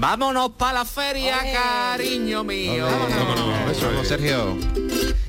Vámonos 0.00 0.52
para 0.52 0.78
la 0.78 0.84
feria, 0.86 1.36
cariño 1.52 2.42
mío. 2.42 2.86
Vamos, 2.86 4.08
Sergio. 4.08 4.56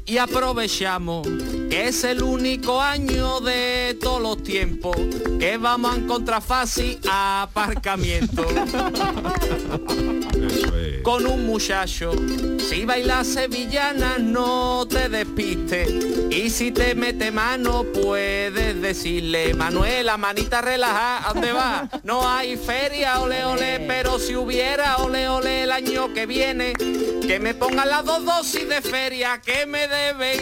Y 0.05 0.17
aprovechamos 0.17 1.27
que 1.69 1.89
es 1.89 2.05
el 2.05 2.23
único 2.23 2.81
año 2.81 3.41
de 3.41 3.97
todos 4.01 4.21
los 4.21 4.41
tiempos 4.43 4.95
que 5.39 5.57
vamos 5.57 5.93
a 5.93 5.97
encontrar 5.97 6.41
fácil 6.41 7.01
aparcamiento. 7.11 8.45
Con 11.03 11.25
un 11.25 11.47
muchacho, 11.47 12.11
si 12.59 12.85
bailas 12.85 13.27
sevillana 13.27 14.17
no 14.19 14.85
te 14.87 15.09
despistes. 15.09 15.89
Y 16.29 16.49
si 16.49 16.71
te 16.71 16.93
mete 16.95 17.31
mano 17.31 17.83
puedes 17.83 18.81
decirle, 18.81 19.53
Manuela, 19.53 20.17
manita 20.17 20.61
relaja, 20.61 21.27
¿a 21.27 21.33
dónde 21.33 21.51
va? 21.51 21.89
No 22.03 22.29
hay 22.29 22.55
feria, 22.55 23.19
ole 23.19 23.43
ole, 23.45 23.79
pero 23.87 24.19
si 24.19 24.35
hubiera, 24.35 24.97
ole 24.97 25.27
ole 25.27 25.63
el 25.63 25.71
año 25.71 26.13
que 26.13 26.25
viene, 26.25 26.73
que 26.73 27.39
me 27.39 27.53
pongan 27.53 27.89
las 27.89 28.05
dos 28.05 28.23
dosis 28.23 28.69
de 28.69 28.81
feria 28.81 29.41
que 29.43 29.65
me 29.65 29.87
deben. 29.87 30.39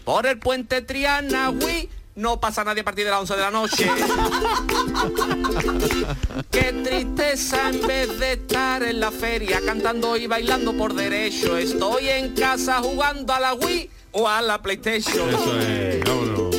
Por 0.04 0.26
el 0.26 0.38
puente 0.38 0.82
Triana, 0.82 1.50
uy, 1.50 1.88
no 2.16 2.40
pasa 2.40 2.64
nadie 2.64 2.82
a 2.82 2.84
partir 2.84 3.04
de 3.04 3.10
las 3.10 3.20
11 3.20 3.34
de 3.34 3.40
la 3.40 3.50
noche. 3.50 3.90
Qué 6.50 6.72
tristeza 6.84 7.68
en 7.68 7.86
vez 7.86 8.18
de 8.18 8.32
estar 8.32 8.82
en 8.82 9.00
la 9.00 9.10
feria 9.10 9.60
cantando 9.64 10.16
y 10.16 10.26
bailando 10.26 10.76
por 10.76 10.94
derecho. 10.94 11.56
Estoy 11.56 12.08
en 12.08 12.34
casa 12.34 12.80
jugando 12.82 13.32
a 13.32 13.40
la 13.40 13.54
Wii 13.54 13.90
o 14.12 14.28
a 14.28 14.42
la 14.42 14.60
PlayStation. 14.60 15.28
Eso 15.28 15.60
es, 15.60 16.04
vámonos. 16.04 16.56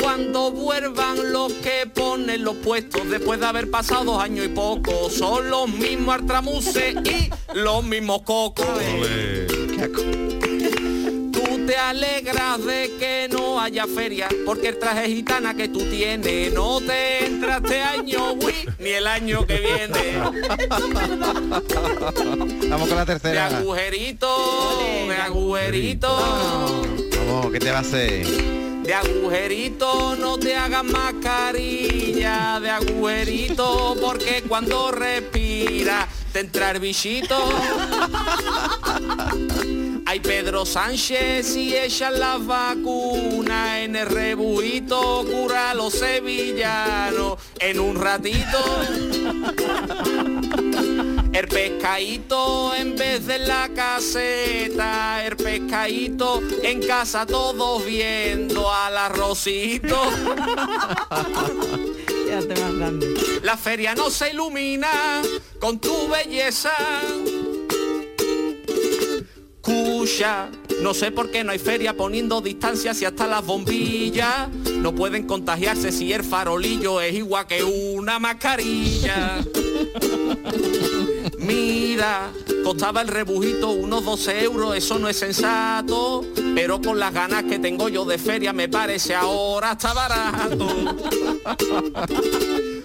Cuando 0.00 0.52
vuelvan 0.52 1.32
los 1.32 1.52
que 1.54 1.90
ponen 1.92 2.44
los 2.44 2.56
puestos 2.56 3.08
después 3.08 3.40
de 3.40 3.46
haber 3.46 3.70
pasado 3.70 4.04
dos 4.04 4.22
años 4.22 4.46
y 4.46 4.48
poco, 4.48 5.10
son 5.10 5.50
los 5.50 5.68
mismos 5.68 6.14
artramuses 6.14 6.94
y 7.04 7.30
los 7.54 7.84
mismos 7.84 8.22
cocos. 8.22 8.66
Ole. 8.66 10.35
Te 11.66 11.76
alegras 11.76 12.64
de 12.64 12.92
que 12.98 13.28
no 13.30 13.60
haya 13.60 13.86
feria, 13.86 14.28
porque 14.44 14.68
el 14.68 14.78
traje 14.78 15.08
gitana 15.08 15.54
que 15.54 15.68
tú 15.68 15.80
tienes 15.80 16.52
no 16.54 16.80
te 16.80 17.26
entra 17.26 17.56
este 17.56 17.82
año, 17.82 18.34
uy, 18.34 18.54
ni 18.78 18.90
el 18.90 19.06
año 19.06 19.44
que 19.46 19.58
viene. 19.58 20.18
Vamos 22.68 22.88
con 22.88 22.96
la 22.96 23.04
De 23.04 23.12
tercera. 23.14 23.46
agujerito, 23.46 24.78
de 25.08 25.16
agujerito, 25.16 26.82
Vamos, 27.26 27.50
¿qué 27.52 27.58
te 27.58 27.70
va 27.72 27.78
a 27.78 27.80
hacer? 27.80 28.26
de 28.26 28.94
agujerito, 28.94 30.14
no 30.14 30.38
te 30.38 30.54
hagas 30.54 30.84
mascarilla, 30.84 32.60
de 32.60 32.70
agujerito, 32.70 33.96
porque 34.00 34.44
cuando 34.46 34.92
respira 34.92 36.06
te 36.32 36.38
entra 36.40 36.70
el 36.70 36.78
bichito. 36.78 37.36
Hay 40.08 40.20
Pedro 40.20 40.64
Sánchez 40.64 41.56
y 41.56 41.76
echan 41.76 42.20
las 42.20 42.46
vacunas 42.46 43.78
en 43.78 43.96
el 43.96 44.06
rebujito, 44.06 45.24
cura 45.28 45.72
a 45.72 45.74
los 45.74 45.94
sevillanos 45.94 47.40
en 47.58 47.80
un 47.80 47.96
ratito. 47.96 48.58
El 51.32 51.48
pescadito 51.48 52.72
en 52.76 52.94
vez 52.94 53.26
de 53.26 53.40
la 53.40 53.68
caseta, 53.74 55.26
el 55.26 55.36
pescadito 55.36 56.40
en 56.62 56.86
casa 56.86 57.26
todos 57.26 57.84
viendo 57.84 58.72
al 58.72 58.96
arrocito. 58.96 60.00
Ya 62.28 62.40
te. 62.40 62.54
La 63.42 63.56
feria 63.56 63.94
no 63.94 64.10
se 64.10 64.30
ilumina 64.30 65.20
con 65.60 65.78
tu 65.78 66.08
belleza. 66.08 66.72
Cuya, 69.66 70.48
no 70.80 70.94
sé 70.94 71.10
por 71.10 71.32
qué 71.32 71.42
no 71.42 71.50
hay 71.50 71.58
feria 71.58 71.92
poniendo 71.96 72.40
distancias 72.40 73.02
y 73.02 73.04
hasta 73.04 73.26
las 73.26 73.44
bombillas 73.44 74.48
no 74.76 74.94
pueden 74.94 75.26
contagiarse 75.26 75.90
si 75.90 76.12
el 76.12 76.22
farolillo 76.22 77.00
es 77.00 77.14
igual 77.14 77.48
que 77.48 77.64
una 77.64 78.20
mascarilla. 78.20 79.44
Mira, 81.40 82.30
costaba 82.62 83.02
el 83.02 83.08
rebujito 83.08 83.70
unos 83.70 84.04
12 84.04 84.44
euros, 84.44 84.76
eso 84.76 85.00
no 85.00 85.08
es 85.08 85.18
sensato, 85.18 86.24
pero 86.54 86.80
con 86.80 87.00
las 87.00 87.12
ganas 87.12 87.42
que 87.42 87.58
tengo 87.58 87.88
yo 87.88 88.04
de 88.04 88.18
feria 88.18 88.52
me 88.52 88.68
parece 88.68 89.16
ahora 89.16 89.72
está 89.72 89.92
barato. 89.92 90.68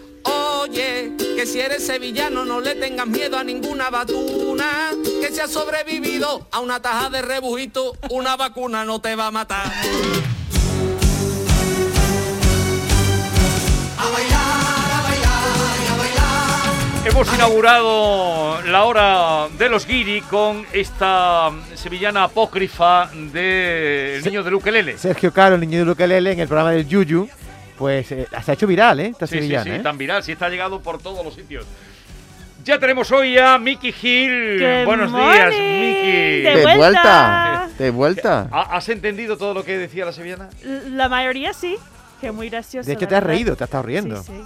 Oye, 0.71 1.11
que 1.17 1.45
si 1.45 1.59
eres 1.59 1.85
sevillano 1.85 2.45
no 2.45 2.61
le 2.61 2.75
tengas 2.75 3.05
miedo 3.05 3.37
a 3.37 3.43
ninguna 3.43 3.89
batuna, 3.89 4.91
que 5.19 5.27
si 5.27 5.41
has 5.41 5.51
sobrevivido 5.51 6.47
a 6.49 6.61
una 6.61 6.81
taja 6.81 7.09
de 7.09 7.21
rebujito, 7.21 7.93
una 8.09 8.37
vacuna 8.37 8.85
no 8.85 9.01
te 9.01 9.13
va 9.17 9.27
a 9.27 9.31
matar. 9.31 9.69
Hemos 17.03 17.33
inaugurado 17.33 18.61
la 18.61 18.85
hora 18.85 19.47
de 19.57 19.67
los 19.67 19.85
guiri 19.85 20.21
con 20.21 20.65
esta 20.71 21.51
sevillana 21.75 22.25
apócrifa 22.25 23.09
de 23.33 24.17
El 24.17 24.23
niño 24.23 24.43
del 24.43 24.53
ukelele. 24.53 24.97
Sergio 24.97 25.33
Caro, 25.33 25.55
el 25.55 25.61
niño 25.61 25.79
de 25.79 25.85
Luquelele, 25.85 26.31
en 26.31 26.39
el 26.39 26.47
programa 26.47 26.71
del 26.71 26.87
Yuyu, 26.87 27.27
pues 27.81 28.11
eh, 28.11 28.27
se 28.43 28.51
ha 28.51 28.53
hecho 28.53 28.67
viral, 28.67 28.99
¿eh? 28.99 29.07
Esta 29.07 29.25
Sí, 29.25 29.33
sí, 29.33 29.39
sevillana, 29.39 29.63
sí, 29.63 29.69
¿eh? 29.71 29.79
tan 29.79 29.97
viral, 29.97 30.23
sí 30.23 30.31
está 30.31 30.47
llegado 30.49 30.79
por 30.81 31.01
todos 31.01 31.25
los 31.25 31.33
sitios. 31.33 31.65
Ya 32.63 32.77
tenemos 32.77 33.11
hoy 33.11 33.39
a 33.39 33.57
Mickey 33.57 33.89
Hill. 34.01 34.59
Good 34.59 34.85
Buenos 34.85 35.11
días, 35.11 35.51
morning. 35.51 35.79
Mickey. 35.79 36.41
De 36.43 36.55
De 36.67 36.77
vuelta. 36.77 37.69
De 37.79 37.89
vuelta. 37.89 38.47
¿Ha- 38.51 38.77
¿Has 38.77 38.87
entendido 38.89 39.35
todo 39.35 39.55
lo 39.55 39.65
que 39.65 39.79
decía 39.79 40.05
la 40.05 40.13
sevillana? 40.13 40.47
La 40.91 41.09
mayoría 41.09 41.53
sí, 41.53 41.75
que 42.21 42.31
muy 42.31 42.49
gracioso. 42.51 42.85
De 42.85 42.93
hecho, 42.93 43.07
te 43.07 43.15
has 43.15 43.21
verdad. 43.21 43.27
reído, 43.35 43.55
te 43.55 43.63
has 43.63 43.67
estado 43.67 43.81
riendo. 43.83 44.21
Sí, 44.21 44.31
sí. 44.31 44.43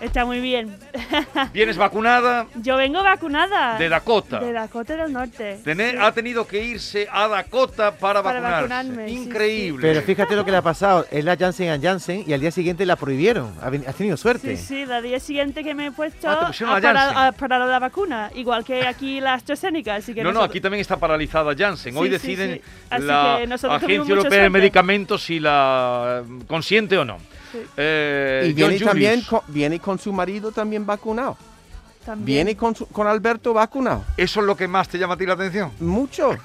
Está 0.00 0.24
muy 0.24 0.40
bien. 0.40 0.74
¿Vienes 1.52 1.76
vacunada? 1.76 2.46
Yo 2.62 2.76
vengo 2.76 3.02
vacunada. 3.02 3.76
De 3.78 3.88
Dakota. 3.88 4.40
De 4.40 4.52
Dakota 4.52 4.96
del 4.96 5.12
Norte. 5.12 5.58
Sí. 5.64 5.70
Ha 6.00 6.12
tenido 6.12 6.46
que 6.46 6.64
irse 6.64 7.06
a 7.12 7.28
Dakota 7.28 7.92
para, 7.96 8.22
Para 8.22 8.40
vacunarse. 8.40 8.68
vacunarme, 8.74 9.08
sí, 9.08 9.14
Increíble. 9.14 9.82
Pero 9.82 10.02
fíjate 10.02 10.34
lo 10.36 10.44
que 10.44 10.50
le 10.50 10.56
ha 10.56 10.62
pasado. 10.62 11.06
Es 11.10 11.24
la 11.24 11.36
Janssen 11.36 11.80
Janssen 11.82 12.24
y 12.26 12.32
al 12.32 12.40
día 12.40 12.50
siguiente 12.50 12.86
la 12.86 12.96
prohibieron. 12.96 13.52
Has 13.86 13.94
tenido 13.94 14.16
suerte. 14.16 14.56
Sí, 14.56 14.64
sí, 14.64 14.86
la 14.86 15.02
día 15.02 15.20
siguiente 15.20 15.62
que 15.62 15.74
me 15.74 15.86
he 15.86 15.92
puesto 15.92 16.28
Ah, 16.28 16.50
ha 16.50 16.64
la 16.64 16.80
parado, 16.80 16.98
Janssen. 17.10 17.18
ha 17.18 17.32
parado 17.32 17.66
la 17.66 17.78
vacuna, 17.78 18.30
igual 18.34 18.64
que 18.64 18.86
aquí 18.86 19.20
la 19.20 19.34
AstraZeneca, 19.34 19.96
así 19.96 20.14
que 20.14 20.22
no, 20.22 20.32
no, 20.32 20.42
aquí 20.42 20.60
también 20.60 20.80
está 20.80 20.96
paralizada 20.96 21.54
Janssen. 21.56 21.96
Hoy 21.96 22.08
deciden 22.08 22.60
la 22.90 23.36
Agencia 23.36 24.14
Europea 24.14 24.42
de. 24.44 24.50
Medicamentos 24.50 25.22
si 25.24 25.40
la 25.40 26.22
eh, 26.24 26.44
consiente 26.46 26.96
o 26.98 27.04
no. 27.04 27.18
Sí. 27.52 27.58
Eh, 27.76 28.46
Y 28.50 28.52
viene 28.52 28.78
también 28.80 29.22
con, 29.22 29.40
viene 29.48 29.78
con 29.80 29.98
su 29.98 30.12
marido 30.12 30.52
también 30.52 30.84
vacunado. 30.86 31.36
también. 32.04 32.24
Viene 32.26 32.56
con, 32.56 32.74
su- 32.74 32.86
con 32.88 33.06
Alberto 33.06 33.52
vacunado. 33.52 34.04
¿Eso 34.16 34.40
es 34.40 34.46
lo 34.46 34.56
que 34.56 34.66
más 34.68 34.88
te 34.88 34.98
llama 34.98 35.14
a 35.14 35.16
ti 35.16 35.26
la 35.26 35.34
atención? 35.34 35.72
Mucho. 35.80 36.36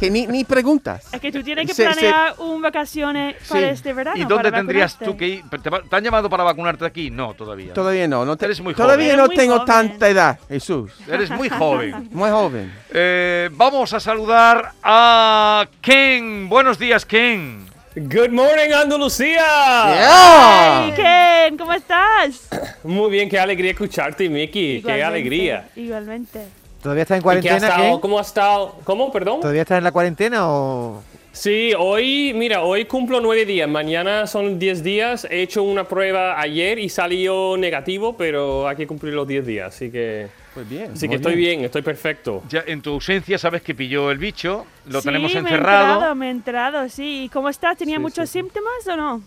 Que 0.00 0.10
ni, 0.10 0.26
ni 0.26 0.42
preguntas. 0.42 1.06
Es 1.12 1.20
que 1.20 1.30
tú 1.30 1.40
tienes 1.40 1.64
que 1.64 1.72
Se- 1.72 1.84
se- 1.84 1.92
planear 2.00 2.34
un 2.38 2.60
vacaciones 2.60 3.36
para 3.48 3.60
Sí. 3.60 3.66
este 3.66 3.92
verano. 3.92 4.16
¿Y 4.16 4.24
dónde 4.24 4.50
para 4.50 4.56
tendrías 4.56 4.94
vacunarte. 4.94 5.04
tú 5.12 5.16
que 5.16 5.28
ir? 5.28 5.44
¿Te, 5.50 5.58
te 5.88 5.96
han 5.96 6.02
llamado 6.02 6.28
para 6.28 6.42
vacunarte 6.42 6.84
aquí? 6.84 7.10
No, 7.12 7.34
todavía. 7.34 7.74
Todavía 7.74 8.08
no. 8.08 8.24
no 8.24 8.36
te- 8.36 8.46
Eres 8.46 8.60
muy 8.60 8.74
todavía 8.74 9.12
joven. 9.14 9.18
no 9.18 9.28
tengo 9.28 9.52
joven. 9.54 9.66
tanta 9.66 10.08
edad, 10.08 10.40
Jesús. 10.48 10.90
Eres 11.06 11.30
muy 11.30 11.48
joven. 11.48 12.08
Muy 12.12 12.28
joven. 12.28 12.72
Eh, 12.90 13.50
vamos 13.52 13.92
a 13.92 14.00
saludar 14.00 14.72
a 14.82 15.68
Ken. 15.80 16.48
Buenos 16.48 16.76
días, 16.76 17.06
Ken. 17.06 17.67
Good 18.00 18.30
morning, 18.30 18.72
Andalucía. 18.72 19.42
Yeah. 19.42 20.84
Hey, 20.84 20.92
Ken, 20.94 21.58
¿cómo 21.58 21.72
estás? 21.72 22.48
Muy 22.84 23.10
bien, 23.10 23.28
qué 23.28 23.40
alegría 23.40 23.72
escucharte, 23.72 24.28
Mickey. 24.28 24.80
Qué 24.82 25.02
alegría. 25.02 25.68
Igualmente. 25.74 26.44
¿Todavía 26.80 27.02
estás 27.02 27.16
en 27.16 27.22
¿Y 27.22 27.22
qué 27.22 27.28
has 27.28 27.42
cuarentena, 27.42 27.56
estado? 27.56 27.90
Ken? 27.90 28.00
¿Cómo 28.00 28.18
has 28.20 28.28
estado? 28.28 28.76
¿Cómo? 28.84 29.10
Perdón. 29.10 29.40
¿Todavía 29.40 29.62
estás 29.62 29.78
en 29.78 29.84
la 29.84 29.90
cuarentena 29.90 30.48
o...? 30.48 31.02
Sí, 31.32 31.72
hoy, 31.76 32.32
mira, 32.34 32.62
hoy 32.62 32.84
cumplo 32.84 33.20
nueve 33.20 33.44
días. 33.44 33.68
Mañana 33.68 34.28
son 34.28 34.60
diez 34.60 34.84
días. 34.84 35.26
He 35.28 35.42
hecho 35.42 35.64
una 35.64 35.82
prueba 35.84 36.40
ayer 36.40 36.78
y 36.78 36.88
salió 36.88 37.56
negativo, 37.56 38.16
pero 38.16 38.68
hay 38.68 38.76
que 38.76 38.86
cumplir 38.86 39.14
los 39.14 39.26
diez 39.26 39.44
días. 39.44 39.74
Así 39.74 39.90
que, 39.90 40.28
Pues 40.58 40.68
bien. 40.70 40.90
así 40.92 41.08
que 41.08 41.14
estoy 41.14 41.36
bien, 41.36 41.64
estoy 41.64 41.82
perfecto. 41.82 42.42
Ya 42.48 42.64
en 42.66 42.82
tu 42.82 42.90
ausencia 42.94 43.38
sabes 43.38 43.62
que 43.62 43.74
pilló 43.76 44.10
el 44.10 44.18
bicho, 44.18 44.66
lo 44.86 45.00
sí, 45.00 45.06
tenemos 45.06 45.32
Me 45.32 45.38
he 45.38 45.40
encerrado. 45.42 45.92
enterado, 45.94 46.14
me 46.16 46.26
he 46.26 46.30
enterado, 46.30 46.88
sí. 46.88 47.24
¿Y 47.24 47.28
cómo 47.28 47.48
estás? 47.48 47.76
¿Tenía 47.76 47.96
Sí, 47.96 48.02
muchos 48.02 48.28
sí, 48.28 48.40
sí. 48.40 48.44
síntomas 48.44 48.86
o 48.88 48.96
no? 48.96 49.22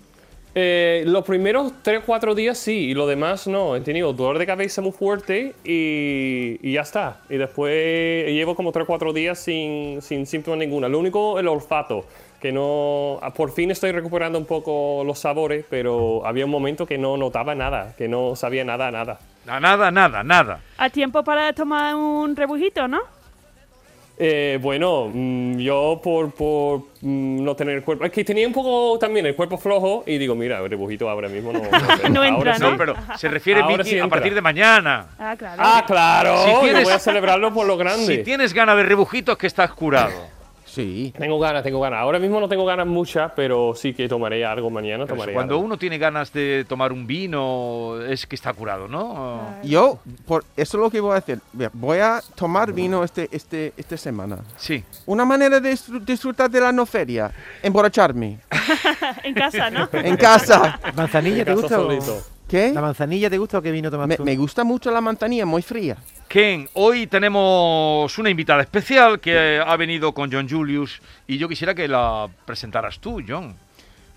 Eh, 0.54 1.04
los 1.08 1.24
primeros 1.24 1.72
3 1.82 2.02
4 2.06 2.36
días 2.36 2.58
sí, 2.58 2.90
y 2.90 2.94
lo 2.94 3.08
demás 3.08 3.48
no. 3.48 3.78
He 3.78 3.80
tenido 3.80 4.12
dolor 4.12 4.38
de 4.40 4.46
cabeza 4.46 4.82
muy 4.82 4.92
fuerte 4.92 5.56
y, 5.64 6.60
y 6.62 6.74
ya 6.74 6.82
está. 6.82 7.22
Y 7.30 7.38
después 7.38 8.28
llevo 8.28 8.54
como 8.56 8.74
3 8.74 8.86
4 8.86 9.14
días 9.14 9.40
sin, 9.40 10.02
sin 10.02 10.26
síntomas 10.26 10.60
ninguna. 10.60 10.90
Lo 10.90 11.00
único, 11.00 11.40
el 11.40 11.48
olfato. 11.48 12.06
que 12.42 12.52
no... 12.52 13.20
ah, 13.22 13.34
Por 13.34 13.52
fin 13.54 13.72
estoy 13.72 13.94
recuperando 13.94 14.38
un 14.38 14.46
poco 14.46 15.04
los 15.06 15.20
sabores, 15.20 15.64
pero 15.70 16.26
había 16.26 16.44
un 16.44 16.52
momento 16.52 16.86
que 16.86 16.98
no 16.98 17.16
notaba 17.16 17.56
nada, 17.56 17.94
que 17.98 18.10
no 18.10 18.36
sabía 18.36 18.66
nada, 18.66 18.92
nada. 18.92 19.20
Na- 19.46 19.60
Nada, 19.60 19.92
nada, 19.92 20.24
nada. 20.24 20.60
A 20.78 20.90
tiempo 20.90 21.24
para 21.24 21.52
tomar 21.54 21.96
un 21.96 22.36
rebujito, 22.36 22.88
¿no? 22.88 23.00
Eh, 24.24 24.60
bueno, 24.62 25.10
mm, 25.12 25.58
yo 25.58 26.00
por, 26.04 26.32
por 26.36 26.80
mm, 27.02 27.44
no 27.44 27.56
tener 27.56 27.78
el 27.78 27.84
cuerpo... 27.84 28.06
Es 28.06 28.12
que 28.12 28.24
tenía 28.24 28.46
un 28.46 28.54
poco 28.54 29.00
también 29.00 29.26
el 29.26 29.36
cuerpo 29.36 29.58
flojo 29.58 30.04
y 30.06 30.20
digo, 30.20 30.36
mira, 30.36 30.60
el 30.60 30.70
rebujito 30.70 31.10
ahora 31.10 31.28
mismo 31.28 31.52
no... 31.52 31.60
no 31.60 31.98
sé. 31.98 32.10
No 32.10 32.24
entra. 32.24 32.60
¿no? 32.60 32.72
No, 32.72 32.78
pero 32.78 32.96
se 33.18 33.28
refiere 33.30 33.64
Vicky 33.64 33.84
sí 33.90 34.00
a 34.00 34.08
partir 34.08 34.36
de 34.36 34.42
mañana. 34.42 35.08
Ah, 35.18 35.36
claro. 35.36 35.56
Ah, 35.66 35.84
claro, 35.88 36.38
Si 36.46 36.52
yo 36.52 36.60
tienes- 36.62 36.84
voy 36.84 36.94
a 36.94 37.00
celebrarlo 37.00 37.52
por 37.52 37.66
lo 37.66 37.78
grande. 37.78 38.06
Si 38.18 38.24
tienes 38.24 38.54
ganas 38.54 38.78
de 38.78 38.84
rebujitos, 38.84 39.36
que 39.38 39.48
estás 39.48 39.72
curado. 39.74 40.12
Sí. 40.72 41.14
Tengo 41.18 41.38
ganas, 41.40 41.64
tengo 41.64 41.82
ganas. 41.82 42.00
Ahora 42.00 42.18
mismo 42.18 42.40
no 42.40 42.48
tengo 42.48 42.64
ganas 42.66 42.88
muchas, 42.88 43.32
pero 43.36 43.74
sí 43.76 43.94
que 43.94 44.08
tomaré 44.08 44.46
algo 44.46 44.70
mañana. 44.70 45.04
Pero 45.04 45.16
Tomaré 45.16 45.34
cuando 45.34 45.56
algo. 45.56 45.66
uno 45.66 45.78
tiene 45.78 45.98
ganas 45.98 46.32
de 46.32 46.66
tomar 46.68 46.94
un 46.94 47.06
vino, 47.06 48.00
es 48.08 48.26
que 48.26 48.36
está 48.36 48.54
curado, 48.54 48.88
¿no? 48.88 49.42
Yo, 49.64 50.00
por, 50.26 50.46
eso 50.56 50.78
es 50.78 50.82
lo 50.82 50.90
que 50.90 51.02
voy 51.02 51.14
a 51.14 51.18
hacer. 51.18 51.40
Voy 51.74 51.98
a 52.00 52.22
tomar 52.36 52.72
vino 52.72 53.04
este, 53.04 53.28
este, 53.32 53.74
esta 53.76 53.98
semana. 53.98 54.38
Sí. 54.56 54.84
Una 55.06 55.26
manera 55.26 55.60
de 55.60 55.74
disfr- 55.74 56.00
disfrutar 56.06 56.50
de 56.50 56.62
la 56.62 56.72
no 56.72 56.86
feria, 56.86 57.32
emborracharme 57.62 58.40
En 59.24 59.34
casa, 59.34 59.70
¿no? 59.70 59.90
en 59.94 60.16
casa. 60.18 60.80
¿Manzanilla 60.96 61.44
te 61.46 61.54
casa 61.56 61.78
gusta? 61.78 62.12
o-. 62.14 62.22
¿Qué? 62.48 62.72
¿La 62.74 62.82
manzanilla 62.82 63.30
te 63.30 63.38
gusta 63.38 63.58
o 63.60 63.62
qué 63.62 63.72
vino 63.72 63.90
tomas 63.90 64.08
Me, 64.08 64.18
tú? 64.18 64.24
me 64.26 64.36
gusta 64.36 64.64
mucho 64.64 64.92
la 64.92 65.00
manzanilla, 65.02 65.46
muy 65.46 65.62
fría. 65.62 65.98
Ken, 66.32 66.70
hoy 66.76 67.08
tenemos 67.08 68.18
una 68.18 68.30
invitada 68.30 68.62
especial 68.62 69.20
que 69.20 69.62
ha 69.62 69.76
venido 69.76 70.14
con 70.14 70.32
John 70.32 70.48
Julius 70.48 71.02
y 71.28 71.38
yo 71.38 71.50
quisiera 71.50 71.76
que 71.76 71.90
la 71.90 72.30
presentaras 72.46 73.00
tú, 73.00 73.22
John. 73.28 73.54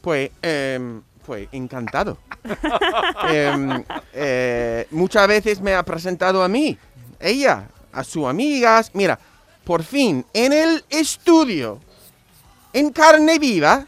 Pues, 0.01 0.31
em, 0.41 1.03
pues 1.27 1.49
encantado. 1.51 2.19
Em, 3.29 3.83
eh, 4.13 4.87
muchas 4.93 5.27
veces 5.27 5.61
me 5.61 5.75
ha 5.75 5.83
presentado 5.83 6.45
a 6.45 6.49
mí, 6.49 6.79
ella, 7.19 7.65
a 7.93 8.05
sus 8.05 8.27
amigas. 8.27 8.93
Mira, 8.95 9.19
por 9.65 9.83
fin, 9.83 10.25
en 10.33 10.53
el 10.53 10.85
estudio, 10.91 11.81
en 12.73 12.93
carne 12.93 13.41
viva, 13.41 13.87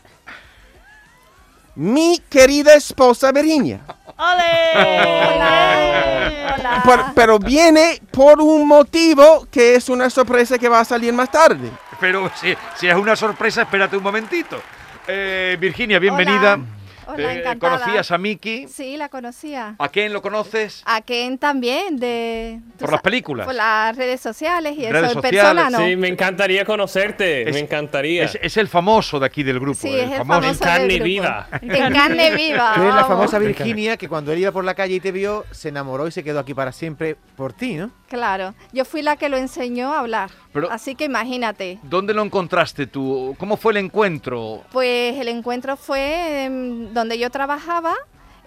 mi 1.76 2.20
querida 2.28 2.74
esposa 2.74 3.30
Virginia. 3.30 3.82
¡Ole! 4.18 6.05
Hola. 6.26 6.82
Por- 6.84 7.14
pero 7.14 7.38
viene 7.38 8.00
por 8.10 8.40
un 8.40 8.66
motivo 8.66 9.46
que 9.50 9.74
es 9.76 9.88
una 9.88 10.10
sorpresa 10.10 10.58
que 10.58 10.68
va 10.68 10.80
a 10.80 10.84
salir 10.84 11.12
más 11.12 11.30
tarde. 11.30 11.70
Pero 12.00 12.30
si, 12.40 12.54
si 12.76 12.88
es 12.88 12.94
una 12.94 13.16
sorpresa, 13.16 13.62
espérate 13.62 13.96
un 13.96 14.02
momentito. 14.02 14.60
Eh, 15.08 15.56
Virginia, 15.60 15.98
bienvenida. 15.98 16.54
Hola. 16.54 16.64
Hola, 17.06 17.32
Eh, 17.34 17.38
encantada. 17.40 17.78
¿Conocías 17.78 18.10
a 18.10 18.18
Miki? 18.18 18.66
Sí, 18.68 18.96
la 18.96 19.08
conocía. 19.08 19.76
¿A 19.78 19.88
quién 19.88 20.12
lo 20.12 20.22
conoces? 20.22 20.82
A 20.86 21.00
Ken 21.02 21.38
también, 21.38 21.96
de... 21.98 22.60
Por 22.78 22.90
las 22.92 23.00
películas. 23.02 23.46
Por 23.46 23.54
las 23.54 23.96
redes 23.96 24.20
sociales 24.20 24.74
y 24.76 24.82
Redes 24.90 25.10
eso, 25.10 25.18
en 25.18 25.22
sociales, 25.22 25.52
persona, 25.64 25.70
¿no? 25.70 25.78
Sí, 25.86 25.96
me 25.96 26.08
encantaría 26.08 26.64
conocerte, 26.64 27.48
Es- 27.48 27.54
me 27.54 27.60
encantaría. 27.60 28.24
Es, 28.24 28.38
es 28.42 28.56
el 28.56 28.68
famoso 28.68 29.20
de 29.20 29.26
aquí 29.26 29.42
del 29.42 29.60
grupo. 29.60 29.78
Sí, 29.80 29.88
es 29.94 30.04
el 30.06 30.12
en 30.12 30.26
famoso 30.26 30.48
del 30.48 30.58
carne 30.58 30.86
grupo. 30.94 31.04
viva. 31.04 31.48
En 31.62 31.92
carne 31.92 32.34
viva. 32.36 32.72
Tú 32.74 32.82
eres 32.82 32.94
la 32.94 33.04
famosa 33.04 33.38
Virginia 33.38 33.96
que 33.96 34.08
cuando 34.08 34.32
él 34.32 34.40
iba 34.40 34.52
por 34.52 34.64
la 34.64 34.74
calle 34.74 34.94
y 34.96 35.00
te 35.00 35.12
vio, 35.12 35.44
se 35.50 35.68
enamoró 35.68 36.06
y 36.08 36.12
se 36.12 36.24
quedó 36.24 36.40
aquí 36.40 36.54
para 36.54 36.72
siempre 36.72 37.16
por 37.36 37.52
ti, 37.52 37.74
¿no? 37.74 37.90
Claro, 38.08 38.54
yo 38.72 38.84
fui 38.84 39.02
la 39.02 39.16
que 39.16 39.28
lo 39.28 39.36
enseñó 39.36 39.92
a 39.92 40.00
hablar. 40.00 40.30
Pero- 40.52 40.70
Así 40.70 40.94
que 40.94 41.04
imagínate. 41.04 41.78
¿Dónde 41.82 42.14
lo 42.14 42.22
encontraste 42.22 42.86
tú? 42.86 43.34
¿Cómo 43.38 43.56
fue 43.56 43.72
el 43.72 43.78
encuentro? 43.78 44.62
Pues 44.72 45.16
el 45.18 45.28
encuentro 45.28 45.76
fue 45.76 46.44
em, 46.44 46.92
donde 46.96 47.18
yo 47.18 47.30
trabajaba. 47.30 47.94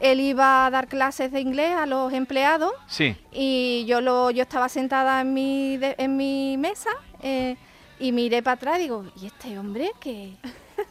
Él 0.02 0.20
iba 0.22 0.66
a 0.66 0.70
dar 0.70 0.88
clases 0.88 1.32
de 1.32 1.42
inglés 1.42 1.76
a 1.76 1.86
los 1.86 2.12
empleados 2.14 2.72
Sí. 2.88 3.16
y 3.32 3.86
yo 3.86 4.00
lo 4.02 4.32
yo 4.32 4.42
estaba 4.44 4.70
sentada 4.70 5.22
en 5.22 5.34
mi 5.34 5.76
de- 5.78 5.96
en 5.98 6.16
mi 6.18 6.56
mesa 6.58 6.90
eh, 7.22 7.58
y 8.00 8.12
miré 8.14 8.42
para 8.42 8.54
atrás 8.56 8.78
y 8.80 8.84
digo 8.84 9.06
y 9.22 9.26
este 9.28 9.60
hombre 9.60 9.92
que 10.00 10.36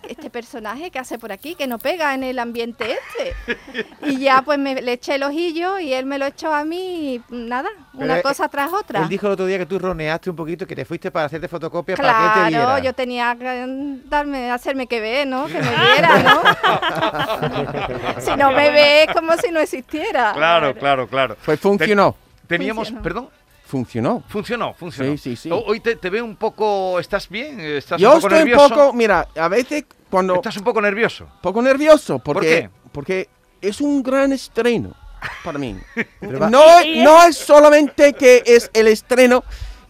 este 0.09 0.31
personaje 0.31 0.91
que 0.91 0.99
hace 0.99 1.19
por 1.19 1.33
aquí 1.33 1.55
que 1.55 1.67
no 1.67 1.79
pega 1.79 2.15
en 2.15 2.23
el 2.25 2.39
ambiente 2.39 2.97
este 3.17 3.57
y 4.03 4.19
ya 4.19 4.43
pues 4.43 4.59
me 4.59 4.81
le 4.81 4.93
eché 4.93 5.15
el 5.17 5.23
ojillo 5.23 5.79
y 5.79 5.93
él 5.93 6.07
me 6.07 6.19
lo 6.19 6.27
echó 6.27 6.53
a 6.53 6.65
mí 6.65 7.15
y 7.17 7.23
nada 7.31 7.69
Pero 7.93 8.05
una 8.05 8.17
él- 8.17 8.23
cosa 8.23 8.49
tras 8.49 8.73
otra 8.73 9.01
Él 9.03 9.09
dijo 9.09 9.27
el 9.27 9.33
otro 9.33 9.47
día 9.47 9.59
que 9.59 9.67
tú 9.67 9.79
roneaste 9.79 10.31
un 10.31 10.37
poquito, 10.37 10.67
que 10.67 10.75
te 10.77 10.85
fuiste 10.85 11.11
para 11.11 11.27
hacerte 11.27 11.49
fotocopias 11.49 11.99
para 11.99 12.13
que 12.13 12.25
él 12.25 12.31
te 12.31 12.51
claro 12.51 12.67
viera. 12.75 12.79
yo 12.81 12.93
tenía 12.95 13.37
que 13.39 13.67
darme 14.07 14.51
hacerme 14.51 14.87
que 14.87 15.01
ve 15.01 15.27
no 15.27 15.47
que 15.47 15.55
me 15.55 15.61
viera 15.93 16.23
no 16.23 16.43
si 18.21 18.37
no 18.37 18.51
me 18.53 18.71
ve 18.71 19.05
es 19.05 19.13
como 19.15 19.37
si 19.37 19.51
no 19.51 19.61
existiera 19.61 20.33
Claro, 20.35 20.75
claro, 20.75 21.07
claro. 21.09 21.37
Pues 21.45 21.59
funcionó. 21.61 22.15
Teníamos, 22.47 22.89
Funcionó. 22.89 23.03
perdón, 23.03 23.29
Funcionó. 23.69 24.23
funcionó, 24.29 24.73
funcionó. 24.73 25.13
Sí, 25.13 25.19
sí, 25.19 25.37
sí. 25.37 25.51
Ho- 25.51 25.63
Hoy 25.67 25.81
te, 25.81 25.95
te 25.97 26.09
veo 26.09 26.25
un 26.25 26.37
poco, 26.37 26.99
¿estás 26.99 27.29
bien? 27.29 27.61
¿Estás 27.61 28.01
Yo 28.01 28.15
un 28.15 28.21
poco 28.23 28.35
estoy 28.35 28.53
un 28.53 28.59
poco, 28.59 28.93
mira, 28.95 29.29
a 29.37 29.49
veces 29.49 29.85
cuando... 30.09 30.37
Estás 30.37 30.57
un 30.57 30.65
poco 30.65 30.81
nervioso. 30.81 31.29
poco 31.43 31.61
nervioso 31.61 32.19
porque, 32.19 32.47
qué? 32.47 32.71
porque 32.93 33.29
es 33.61 33.81
un 33.83 34.03
gran 34.03 34.33
estreno 34.33 34.95
para 35.45 35.59
mí. 35.59 35.77
No, 36.23 36.65
no 36.97 37.23
es 37.25 37.37
solamente 37.37 38.15
que 38.15 38.43
es 38.47 38.71
el 38.73 38.89
estreno 38.89 39.45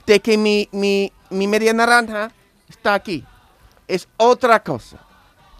de 0.06 0.18
que 0.20 0.36
mi, 0.36 0.68
mi, 0.72 1.12
mi 1.30 1.46
media 1.46 1.72
naranja 1.72 2.32
está 2.68 2.94
aquí. 2.94 3.24
Es 3.86 4.08
otra 4.16 4.60
cosa. 4.62 4.98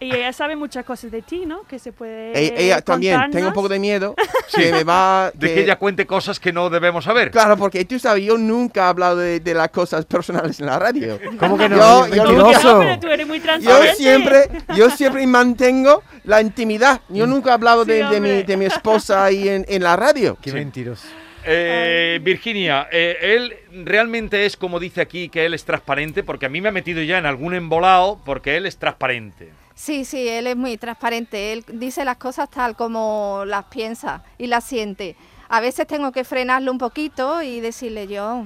Y 0.01 0.15
ella 0.15 0.33
sabe 0.33 0.55
muchas 0.55 0.85
cosas 0.85 1.11
de 1.11 1.23
ti, 1.23 1.45
¿no? 1.45 1.63
Que 1.65 1.79
se 1.81 1.91
puede. 1.93 2.31
E- 2.39 2.55
ella 2.67 2.81
también, 2.83 3.31
tengo 3.33 3.49
un 3.49 3.53
poco 3.53 3.69
de 3.69 3.81
miedo 3.81 4.15
que 4.55 4.71
me 4.71 4.85
va... 4.85 5.33
De 5.35 5.53
que 5.53 5.63
ella 5.63 5.77
cuente 5.77 6.07
cosas 6.07 6.39
que 6.39 6.53
no 6.53 6.71
debemos 6.71 7.05
saber. 7.05 7.33
Claro, 7.33 7.57
porque 7.57 7.85
tú 7.85 7.99
sabes, 7.99 8.25
yo 8.25 8.39
nunca 8.39 8.83
he 8.83 8.89
hablado 8.89 9.17
de, 9.17 9.41
de 9.41 9.55
las 9.55 9.71
cosas 9.71 10.05
personales 10.07 10.61
en 10.61 10.67
la 10.67 10.79
radio. 10.79 11.19
¿Cómo 11.41 11.59
que 11.59 11.69
no? 11.69 12.07
Yo- 12.07 12.15
yo 12.15 12.25
¿Cómo 12.25 12.51
que 12.53 12.63
no? 12.65 12.79
Pero 12.79 13.01
tú 13.01 13.07
eres 13.09 13.27
muy 13.27 13.39
Yo 13.39 13.45
transparente. 13.45 13.95
siempre, 13.97 14.49
yo 14.77 14.91
siempre 14.91 15.27
mantengo 15.27 16.03
la 16.25 16.41
intimidad. 16.43 17.01
Yo 17.09 17.27
nunca 17.27 17.51
he 17.51 17.53
hablado 17.55 17.85
Sí, 17.85 17.91
de, 17.91 18.05
de 18.05 18.21
mi, 18.21 18.43
de 18.45 18.57
mi 18.57 18.67
esposa 18.67 19.25
ahí 19.25 19.49
en, 19.49 19.65
en 19.69 19.83
la 19.83 19.97
radio. 19.97 20.39
Qué 20.41 20.53
mentiroso. 20.53 21.09
Eh, 21.45 22.21
Virginia, 22.23 22.89
eh, 22.93 23.17
él 23.21 23.57
realmente 23.85 24.45
es 24.45 24.57
como 24.57 24.79
dice 24.79 25.01
aquí 25.01 25.29
que 25.29 25.47
él 25.47 25.55
es 25.55 25.65
transparente, 25.65 26.23
porque 26.23 26.47
a 26.47 26.49
mí 26.49 26.61
me 26.61 26.69
ha 26.69 26.73
metido 26.73 27.03
ya 27.03 27.19
en 27.19 27.27
algún 27.27 27.55
embolado 27.55 28.21
porque 28.25 28.57
él 28.57 28.67
es 28.67 28.77
transparente. 28.77 29.49
Sí, 29.79 30.05
sí, 30.05 30.27
él 30.29 30.49
es 30.49 30.57
muy 30.57 30.77
transparente. 30.77 31.53
Él 31.53 31.65
dice 31.73 32.05
las 32.05 32.17
cosas 32.17 32.51
tal 32.51 32.75
como 32.75 33.45
las 33.47 33.67
piensa 33.67 34.25
y 34.37 34.49
las 34.49 34.65
siente. 34.65 35.15
A 35.49 35.61
veces 35.61 35.87
tengo 35.87 36.11
que 36.11 36.25
frenarlo 36.25 36.73
un 36.73 36.79
poquito 36.79 37.43
y 37.43 37.61
decirle 37.61 38.09
yo, 38.09 38.45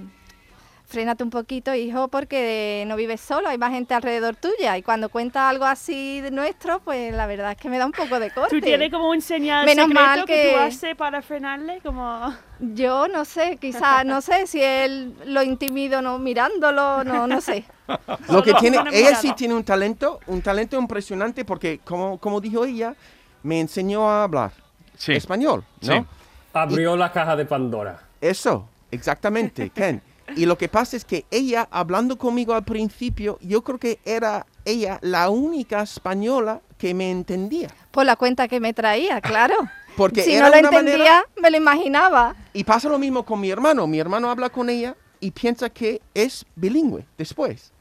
frénate 0.92 1.24
un 1.24 1.30
poquito, 1.30 1.74
hijo, 1.74 2.08
porque 2.08 2.84
no 2.86 2.94
vives 2.96 3.20
solo, 3.20 3.48
hay 3.48 3.58
más 3.58 3.70
gente 3.72 3.94
alrededor 3.94 4.36
tuya. 4.36 4.76
Y 4.78 4.82
cuando 4.82 5.08
cuenta 5.08 5.48
algo 5.48 5.64
así 5.64 6.20
de 6.20 6.30
nuestro, 6.30 6.80
pues 6.80 7.12
la 7.14 7.26
verdad 7.26 7.52
es 7.52 7.56
que 7.56 7.68
me 7.68 7.78
da 7.78 7.86
un 7.86 7.92
poco 7.92 8.20
de 8.20 8.30
corte. 8.30 8.54
Tú 8.54 8.60
tienes 8.64 8.90
como 8.92 9.08
un 9.10 9.20
señal 9.20 9.64
Menos 9.66 9.86
secreto 9.88 10.00
mal 10.06 10.24
que... 10.24 10.34
que- 10.34 10.52
tú 10.54 10.60
haces 10.60 10.94
para 10.96 11.22
frenarle, 11.22 11.80
como... 11.82 12.32
Yo 12.60 13.08
no 13.08 13.24
sé, 13.24 13.56
quizás, 13.60 14.04
no 14.04 14.20
sé 14.20 14.46
si 14.46 14.62
él 14.62 15.14
lo 15.26 15.42
intimido 15.42 16.00
no 16.00 16.18
mirándolo, 16.20 17.02
no, 17.02 17.26
no 17.26 17.40
sé. 17.40 17.64
Lo 18.28 18.42
que 18.44 18.54
tiene, 18.54 18.78
ella 18.92 19.16
sí 19.16 19.32
tiene 19.32 19.54
un 19.54 19.64
talento, 19.64 20.20
un 20.28 20.40
talento 20.42 20.78
impresionante 20.78 21.44
porque, 21.44 21.80
como, 21.84 22.18
como 22.18 22.40
dijo 22.40 22.64
ella, 22.64 22.94
me 23.42 23.58
enseñó 23.58 24.08
a 24.08 24.22
hablar 24.24 24.52
Sí. 24.96 25.12
español, 25.14 25.64
¿no? 25.80 25.92
Sí. 25.92 26.04
Abrió 26.52 26.96
la 26.96 27.10
caja 27.10 27.34
de 27.34 27.44
Pandora. 27.46 27.98
Eso, 28.20 28.68
exactamente, 28.92 29.70
Ken. 29.70 30.00
Y 30.36 30.46
lo 30.46 30.56
que 30.58 30.68
pasa 30.68 30.96
es 30.96 31.04
que 31.04 31.24
ella, 31.30 31.68
hablando 31.70 32.16
conmigo 32.18 32.54
al 32.54 32.64
principio, 32.64 33.38
yo 33.40 33.62
creo 33.62 33.78
que 33.78 33.98
era 34.04 34.46
ella 34.64 34.98
la 35.02 35.28
única 35.30 35.82
española 35.82 36.60
que 36.78 36.94
me 36.94 37.10
entendía. 37.10 37.68
Por 37.90 38.06
la 38.06 38.16
cuenta 38.16 38.48
que 38.48 38.60
me 38.60 38.72
traía, 38.72 39.20
claro. 39.20 39.54
Porque 39.96 40.22
si 40.22 40.36
no 40.38 40.48
una 40.48 40.58
entendía, 40.58 40.96
manera- 40.96 41.24
me 41.40 41.50
lo 41.50 41.56
imaginaba. 41.58 42.34
Y 42.52 42.64
pasa 42.64 42.88
lo 42.88 42.98
mismo 42.98 43.24
con 43.24 43.40
mi 43.40 43.50
hermano. 43.50 43.86
Mi 43.86 43.98
hermano 43.98 44.30
habla 44.30 44.48
con 44.48 44.70
ella 44.70 44.96
y 45.20 45.30
piensa 45.30 45.68
que 45.68 46.00
es 46.14 46.46
bilingüe 46.56 47.04
después. 47.18 47.72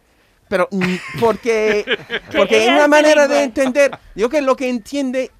Pero 0.49 0.67
mm, 0.71 0.95
porque, 1.21 1.85
porque 2.35 2.63
es 2.65 2.69
una 2.69 2.87
manera 2.87 3.27
de 3.27 3.35
bilingüe. 3.35 3.43
entender. 3.43 3.97
Yo 4.15 4.27
que 4.29 4.41
lo 4.41 4.55
que 4.57 4.67
entiende, 4.69 5.31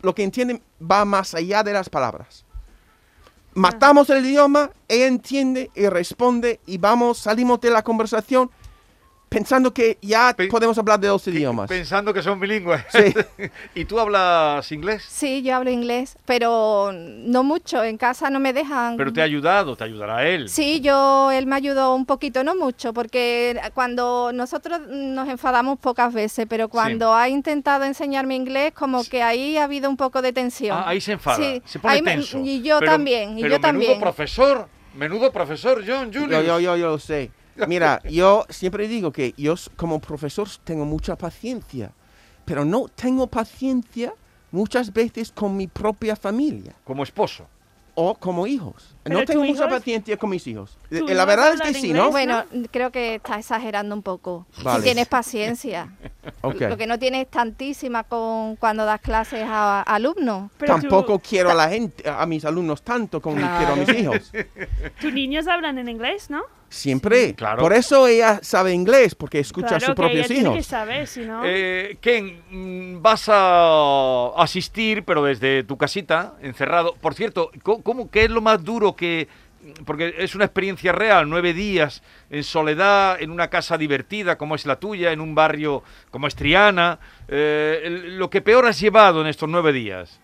lo 0.00 0.14
que 0.14 0.22
entiende 0.22 0.62
va 0.80 1.04
más 1.04 1.34
allá 1.34 1.62
de 1.64 1.72
las 1.72 1.90
palabras. 1.90 2.44
Matamos 3.54 4.08
el 4.08 4.24
idioma, 4.24 4.70
ella 4.88 5.06
entiende 5.06 5.70
y 5.74 5.86
responde 5.88 6.60
y 6.66 6.78
vamos, 6.78 7.18
salimos 7.18 7.60
de 7.60 7.70
la 7.70 7.82
conversación 7.82 8.50
pensando 9.32 9.72
que 9.72 9.98
ya 10.02 10.34
Pe- 10.36 10.48
podemos 10.48 10.76
hablar 10.78 11.00
de 11.00 11.08
dos 11.08 11.26
idiomas. 11.28 11.68
Pensando 11.68 12.12
que 12.14 12.22
son 12.22 12.38
bilingües. 12.40 12.82
Sí. 12.90 13.14
¿Y 13.74 13.84
tú 13.84 13.98
hablas 13.98 14.70
inglés? 14.72 15.04
Sí, 15.08 15.42
yo 15.42 15.56
hablo 15.56 15.70
inglés, 15.70 16.16
pero 16.24 16.90
no 16.92 17.42
mucho. 17.42 17.82
En 17.84 17.96
casa 17.96 18.30
no 18.30 18.38
me 18.40 18.52
dejan. 18.52 18.96
Pero 18.96 19.12
te 19.12 19.20
ha 19.20 19.24
ayudado, 19.24 19.76
te 19.76 19.84
ayudará 19.84 20.26
él. 20.28 20.48
Sí, 20.48 20.80
yo, 20.80 21.30
él 21.32 21.46
me 21.46 21.56
ayudó 21.56 21.94
un 21.94 22.06
poquito, 22.06 22.44
no 22.44 22.54
mucho, 22.54 22.92
porque 22.92 23.60
cuando 23.74 24.30
nosotros 24.32 24.80
nos 24.88 25.28
enfadamos 25.28 25.78
pocas 25.78 26.12
veces, 26.12 26.46
pero 26.48 26.68
cuando 26.68 27.14
ha 27.14 27.28
intentado 27.28 27.84
enseñarme 27.84 28.34
inglés, 28.36 28.72
como 28.74 29.04
que 29.04 29.22
ahí 29.22 29.56
ha 29.56 29.64
habido 29.64 29.88
un 29.90 29.96
poco 29.96 30.22
de 30.22 30.32
tensión. 30.32 30.76
Ah, 30.78 30.84
ahí 30.88 31.00
se 31.00 31.12
enfada, 31.12 31.36
Sí, 31.38 31.62
se 31.64 31.78
pone 31.78 31.94
ahí 31.94 32.02
me- 32.02 32.16
y 32.16 32.62
yo 32.62 32.78
Pero- 32.78 32.92
también, 32.92 33.38
y 33.38 33.42
pero 33.42 33.56
yo 33.56 33.60
también. 33.60 33.92
Menudo 33.92 34.04
profesor, 34.04 34.68
menudo 34.94 35.32
profesor, 35.32 35.82
John 35.86 36.12
Julius. 36.12 36.30
Yo, 36.30 36.42
yo, 36.42 36.60
yo, 36.60 36.76
yo 36.76 36.86
lo 36.90 36.98
sé. 36.98 37.30
Mira, 37.68 38.02
yo 38.04 38.44
siempre 38.48 38.88
digo 38.88 39.12
que 39.12 39.34
yo 39.36 39.54
como 39.76 40.00
profesor 40.00 40.48
tengo 40.64 40.84
mucha 40.84 41.16
paciencia, 41.16 41.92
pero 42.44 42.64
no 42.64 42.88
tengo 42.88 43.26
paciencia 43.26 44.14
muchas 44.50 44.92
veces 44.92 45.32
con 45.32 45.56
mi 45.56 45.66
propia 45.66 46.14
familia 46.16 46.74
Como 46.84 47.02
esposo. 47.02 47.46
o 47.94 48.14
como 48.14 48.46
hijos. 48.46 48.96
No 49.04 49.24
tengo 49.24 49.42
mucha 49.44 49.68
paciencia 49.68 50.16
con 50.16 50.30
mis 50.30 50.46
hijos. 50.46 50.78
¿Tu 50.88 51.08
Eh, 51.08 51.14
La 51.14 51.24
verdad 51.24 51.54
es 51.54 51.60
que 51.60 51.74
sí? 51.74 51.92
¿no? 51.92 52.10
Bueno, 52.10 52.44
creo 52.70 52.90
que 52.92 53.16
está 53.16 53.38
exagerando 53.38 53.94
un 53.96 54.02
poco. 54.02 54.46
Vale. 54.62 54.78
Si 54.78 54.84
tienes 54.84 55.08
paciencia. 55.08 55.88
Ok. 56.42 56.60
Lo 56.60 56.76
que 56.76 56.86
no 56.86 57.00
tienes 57.00 57.28
tantísima 57.28 58.04
con 58.04 58.54
cuando 58.56 58.84
das 58.84 59.00
clases 59.00 59.42
a, 59.44 59.80
a 59.80 59.82
alumnos. 59.82 60.50
Pero 60.56 60.76
tú- 60.76 60.80
Tampoco 60.82 61.18
quiero 61.18 61.50
a 61.50 61.54
la 61.54 61.68
gente, 61.68 62.08
a 62.08 62.24
mis 62.26 62.44
alumnos 62.44 62.82
tanto 62.82 63.20
como 63.20 63.36
quiero 63.36 63.72
a 63.72 63.76
mis 63.76 63.88
hijos. 63.88 64.30
tus 65.00 65.12
niños 65.12 65.48
hablan 65.48 65.78
en 65.78 65.88
inglés, 65.88 66.30
¿no? 66.30 66.42
Siempre. 66.68 67.34
Claro. 67.34 67.60
Por 67.60 67.72
eso 67.72 68.06
ella 68.06 68.38
sabe 68.42 68.72
inglés, 68.72 69.14
porque 69.16 69.40
escucha 69.40 69.68
claro 69.68 69.76
a 69.76 69.80
sus 69.80 69.88
ella 69.90 69.94
propios 69.96 70.26
tiene 70.28 70.42
que 70.44 70.54
hijos. 70.54 70.66
saber, 70.66 71.06
si 71.06 71.20
no... 71.20 71.42
Eh, 71.44 71.98
Ken, 72.00 72.42
mm, 72.50 73.02
vas 73.02 73.28
a 73.28 74.28
asistir, 74.36 75.04
pero 75.04 75.22
desde 75.24 75.64
tu 75.64 75.76
casita, 75.76 76.34
encerrado. 76.40 76.94
Por 77.00 77.14
cierto, 77.14 77.50
¿cómo, 77.62 78.10
¿qué 78.10 78.24
es 78.24 78.30
lo 78.30 78.40
más 78.40 78.62
duro 78.64 78.91
que...? 78.94 79.28
Porque 79.84 80.16
es 80.18 80.34
una 80.34 80.44
experiencia 80.44 80.90
real, 80.90 81.30
nueve 81.30 81.52
días 81.52 82.02
en 82.30 82.42
soledad, 82.42 83.22
en 83.22 83.30
una 83.30 83.48
casa 83.48 83.78
divertida 83.78 84.36
como 84.36 84.56
es 84.56 84.66
la 84.66 84.80
tuya, 84.80 85.12
en 85.12 85.20
un 85.20 85.36
barrio 85.36 85.84
como 86.10 86.26
es 86.26 86.34
Triana. 86.34 86.98
Eh, 87.28 88.08
lo 88.16 88.28
que 88.28 88.40
peor 88.40 88.66
has 88.66 88.80
llevado 88.80 89.20
en 89.20 89.28
estos 89.28 89.48
nueve 89.48 89.72
días. 89.72 90.18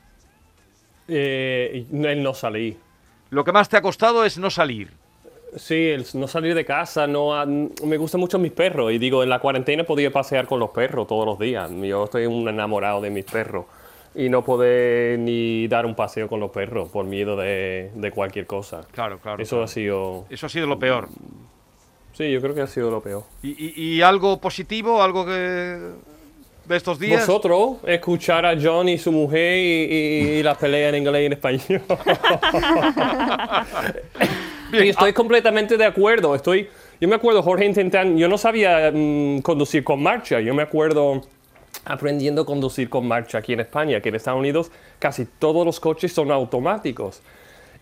Eh, 1.06 1.86
el 2.02 2.20
no 2.20 2.34
salir. 2.34 2.78
Lo 3.30 3.44
que 3.44 3.52
más 3.52 3.68
te 3.68 3.76
ha 3.76 3.80
costado 3.80 4.24
es 4.24 4.38
no 4.38 4.50
salir. 4.50 4.90
Sí, 5.54 5.86
el 5.88 6.04
no 6.14 6.26
salir 6.26 6.56
de 6.56 6.64
casa, 6.64 7.06
no 7.06 7.32
me 7.46 7.96
gustan 7.96 8.20
mucho 8.20 8.40
mis 8.40 8.52
perros 8.52 8.92
y 8.92 8.98
digo, 8.98 9.22
en 9.22 9.28
la 9.28 9.38
cuarentena 9.38 9.84
podía 9.84 10.10
pasear 10.10 10.46
con 10.46 10.58
los 10.58 10.70
perros 10.70 11.06
todos 11.06 11.24
los 11.24 11.38
días. 11.38 11.70
Yo 11.80 12.04
estoy 12.04 12.26
un 12.26 12.48
enamorado 12.48 13.00
de 13.00 13.10
mis 13.10 13.24
perros 13.24 13.66
y 14.18 14.28
no 14.28 14.42
poder 14.44 15.18
ni 15.20 15.68
dar 15.68 15.86
un 15.86 15.94
paseo 15.94 16.26
con 16.28 16.40
los 16.40 16.50
perros 16.50 16.88
por 16.88 17.04
miedo 17.04 17.36
de, 17.36 17.90
de 17.94 18.10
cualquier 18.10 18.46
cosa. 18.46 18.80
Claro, 18.90 19.18
claro. 19.20 19.40
Eso 19.42 19.50
claro. 19.56 19.64
ha 19.64 19.68
sido, 19.68 20.26
Eso 20.28 20.46
ha 20.46 20.48
sido 20.48 20.66
lo 20.66 20.78
peor. 20.78 21.08
sí, 22.12 22.30
yo 22.32 22.40
creo 22.40 22.54
que 22.54 22.62
ha 22.62 22.66
sido 22.66 22.90
lo 22.90 23.00
peor. 23.00 23.22
¿Y, 23.42 23.50
y- 23.50 23.74
y 23.96 24.02
algo 24.02 24.40
positivo, 24.40 25.00
algo 25.02 25.24
que 25.24 25.30
de 25.30 26.76
estos 26.76 26.98
días? 26.98 27.26
Vosotros, 27.26 27.76
escuchar 27.86 28.44
a 28.44 28.56
John 28.60 28.88
y 28.88 28.98
su 28.98 29.12
mujer 29.12 29.56
y, 29.58 29.84
y- 29.94 30.28
y 30.38 30.42
las 30.42 30.58
peleas 30.58 30.92
en 30.94 31.02
inglés 31.02 31.22
y 31.22 31.26
en 31.26 31.32
español. 31.34 31.82
Bien, 34.70 34.84
Y 34.84 34.88
estoy 34.90 35.10
ah, 35.10 35.14
completamente 35.14 35.76
de 35.76 35.84
acuerdo. 35.86 36.34
Estoy, 36.34 36.68
yo 37.00 37.08
me 37.08 37.14
acuerdo, 37.14 37.42
Jorge, 37.42 37.64
intentando, 37.64 38.18
yo 38.18 38.28
no 38.28 38.36
sabía 38.36 38.90
mm, 38.92 39.38
conducir 39.40 39.82
con 39.84 40.02
marcha. 40.02 40.40
Yo 40.40 40.54
me 40.54 40.62
acuerdo 40.62 41.22
aprendiendo 41.84 42.42
a 42.42 42.46
conducir 42.46 42.88
con 42.88 43.06
marcha 43.06 43.38
aquí 43.38 43.52
en 43.52 43.60
España, 43.60 44.00
que 44.00 44.08
en 44.10 44.14
Estados 44.16 44.38
Unidos 44.40 44.70
casi 44.98 45.24
todos 45.24 45.64
los 45.64 45.80
coches 45.80 46.12
son 46.12 46.30
automáticos. 46.30 47.22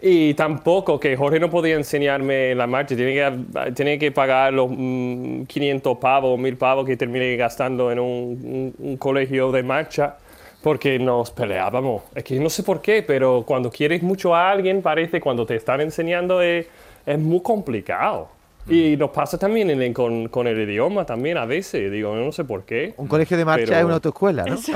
Y 0.00 0.34
tampoco 0.34 1.00
que 1.00 1.16
Jorge 1.16 1.40
no 1.40 1.48
podía 1.50 1.74
enseñarme 1.74 2.54
la 2.54 2.66
marcha, 2.66 2.94
tiene 2.94 3.14
que, 3.14 3.72
tiene 3.72 3.98
que 3.98 4.12
pagar 4.12 4.52
los 4.52 4.68
mm, 4.70 5.44
500 5.44 5.96
pavos, 5.98 6.38
1000 6.38 6.56
pavos 6.56 6.84
que 6.86 6.96
terminé 6.98 7.34
gastando 7.36 7.90
en 7.90 7.98
un, 7.98 8.74
un- 8.78 8.86
un 8.90 8.96
colegio 8.98 9.50
de 9.52 9.62
marcha 9.62 10.16
porque 10.62 10.98
nos 10.98 11.30
peleábamos. 11.30 12.02
Es 12.14 12.24
que 12.24 12.38
no 12.38 12.50
sé 12.50 12.62
por 12.62 12.82
qué, 12.82 13.02
pero 13.02 13.44
cuando 13.46 13.70
quieres 13.70 14.02
mucho 14.02 14.34
a 14.34 14.50
alguien, 14.50 14.82
parece 14.82 15.20
cuando 15.20 15.46
te 15.46 15.56
están 15.56 15.80
enseñando 15.80 16.42
es, 16.42 16.66
es 17.06 17.18
muy 17.18 17.40
complicado. 17.40 18.28
Y 18.68 18.96
nos 18.96 19.10
pasa 19.10 19.38
también 19.38 19.70
en 19.70 19.80
el- 19.80 19.92
con, 19.92 20.28
con 20.28 20.46
el 20.48 20.58
idioma 20.60 21.04
también 21.06 21.38
a 21.38 21.44
veces, 21.46 21.90
digo, 21.90 22.14
no 22.16 22.32
sé 22.32 22.44
por 22.44 22.64
qué. 22.64 22.94
Un 22.96 23.06
colegio 23.06 23.36
de 23.36 23.44
marcha 23.44 23.64
Pero- 23.66 23.78
es 23.78 23.84
una 23.84 23.94
autoescuela, 23.94 24.44
¿no? 24.44 24.54
Eso 24.56 24.72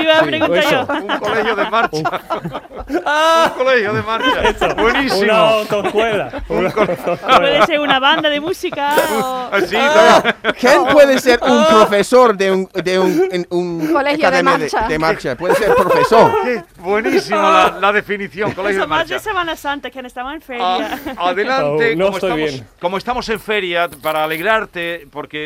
iba 0.00 0.18
a 0.18 0.22
preguntar 0.22 0.58
eso. 0.58 0.70
yo. 0.86 0.94
Un 1.04 1.18
colegio 1.18 1.56
de 1.56 1.70
marcha. 1.70 1.98
un 2.88 3.50
colegio 3.64 3.92
de 3.92 4.02
marcha. 4.02 4.74
Buenísimo. 4.80 5.20
Una 5.22 5.48
autoescuela. 5.50 6.42
Una 6.48 6.70
Puede 6.70 7.66
ser 7.66 7.80
una 7.80 7.98
banda 8.00 8.28
de 8.30 8.40
música 8.40 8.94
o... 9.22 9.48
Así, 9.52 9.76
¿Quién 10.58 10.84
puede 10.92 11.18
ser 11.18 11.40
un 11.42 11.64
profesor 11.66 12.36
de 12.36 12.50
un, 12.52 12.68
de 12.72 12.98
un, 12.98 13.28
en 13.30 13.46
un 13.50 13.92
Colegio 13.92 14.18
de 14.18 14.26
academia 14.26 14.58
marcha. 14.58 14.88
de 14.88 14.98
marcha? 14.98 15.36
Puede 15.36 15.54
ser 15.56 15.74
profesor. 15.74 16.32
buenísimo 16.78 17.40
la, 17.40 17.76
la 17.80 17.92
definición, 17.92 18.52
colegio 18.52 18.78
Eso 18.78 18.80
de 18.82 18.86
más 18.86 19.08
de 19.08 19.14
marcha. 19.14 19.28
Semana 19.30 19.56
Santa, 19.56 19.90
que 19.90 20.00
no 20.00 20.08
estaba 20.08 20.32
en 20.34 20.40
feria. 20.40 20.64
Ah, 21.16 21.28
adelante, 21.28 21.92
Oh, 21.92 21.96
no 21.96 22.04
como, 22.06 22.16
estoy 22.16 22.30
estamos, 22.30 22.50
bien. 22.52 22.66
como 22.80 22.96
estamos 22.98 23.09
en 23.10 23.40
feria, 23.40 23.88
para 24.02 24.24
alegrarte, 24.24 25.06
porque 25.10 25.38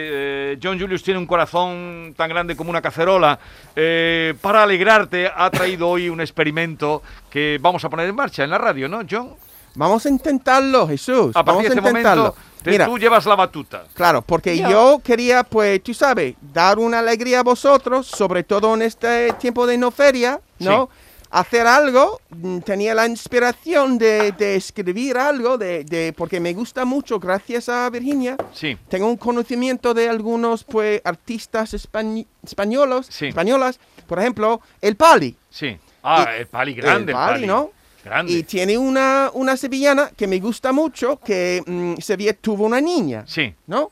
eh, 0.53 0.59
John 0.63 0.79
Julius 0.79 1.03
tiene 1.03 1.19
un 1.19 1.27
corazón 1.27 2.15
tan 2.17 2.29
grande 2.29 2.55
como 2.57 2.71
una 2.71 2.83
cacerola, 2.83 3.39
eh, 3.75 4.35
para 4.41 4.63
alegrarte 4.63 5.31
ha 5.35 5.51
traído 5.51 5.89
hoy 5.89 6.09
un 6.09 6.21
experimento 6.21 7.03
que 7.31 7.59
vamos 7.61 7.85
a 7.85 7.89
poner 7.89 8.09
en 8.09 8.15
marcha 8.15 8.45
en 8.45 8.51
la 8.51 8.59
radio, 8.59 8.89
¿no, 8.89 9.01
John? 9.11 9.31
Vamos 9.77 10.05
a 10.07 10.09
intentarlo, 10.09 10.87
Jesús. 10.87 11.35
A 11.35 11.43
Vamos 11.43 11.65
partir 11.65 11.71
de 11.71 11.75
a 11.75 11.79
este 11.81 11.89
intentarlo. 11.89 12.23
momento, 12.25 12.41
te- 12.63 12.71
Mira, 12.71 12.85
tú 12.87 12.99
llevas 12.99 13.27
la 13.27 13.35
batuta. 13.35 13.85
claro, 13.95 14.23
porque 14.23 14.57
Yo. 14.57 14.69
yo. 14.71 15.01
quería, 15.03 15.43
pues, 15.43 15.83
tú 15.83 15.93
sabes, 15.95 16.37
dar 16.41 16.79
una 16.79 17.01
alegría 17.01 17.41
a 17.41 17.43
vosotros, 17.43 18.07
sobre 18.07 18.45
todo 18.45 18.73
en 18.75 18.83
este 18.83 19.33
tiempo 19.33 19.67
de 19.67 19.77
no 19.79 19.91
feria, 19.91 20.39
¿no? 20.61 20.89
Hacer 21.37 21.67
algo, 21.67 22.21
mm, 22.31 22.59
tenía 22.61 22.95
la 22.95 23.09
inspiración 23.09 23.99
de, 23.99 24.31
de 24.33 24.55
escribir 24.55 25.17
algo, 25.19 25.59
de, 25.59 25.83
de- 25.83 26.13
porque 26.13 26.39
me 26.39 26.53
gusta 26.53 26.85
mucho, 26.85 27.19
gracias 27.19 27.69
a 27.69 27.91
Virginia, 27.91 28.37
Sí, 28.53 28.79
tengo 28.89 29.09
un 29.09 29.17
conocimiento 29.17 29.95
de 29.95 30.09
algunos, 30.09 30.63
pues, 30.63 31.01
artistas 31.05 31.75
españ- 31.75 32.25
españolos, 32.45 33.07
Sí. 33.11 33.27
españolas, 33.27 33.81
por 34.07 34.21
ejemplo, 34.21 34.61
el 34.81 34.95
Pali. 34.95 35.37
sí. 35.51 35.77
Ah, 36.05 36.27
Y- 36.37 36.41
el 36.43 36.47
pali 36.47 36.75
grande, 36.75 37.11
el 37.13 37.17
Pali, 37.19 37.47
¿no? 37.47 37.71
Grande. 38.05 38.31
Y 38.33 38.43
tiene 38.45 38.77
una, 38.79 39.31
una 39.35 39.57
sevillana 39.57 40.11
que 40.17 40.27
me 40.29 40.39
gusta 40.39 40.71
mucho, 40.71 41.19
que 41.19 41.63
mm, 41.67 41.95
Sevilla 42.01 42.35
tuvo 42.35 42.65
una 42.67 42.81
niña, 42.81 43.25
Sí, 43.27 43.53
¿no? 43.67 43.91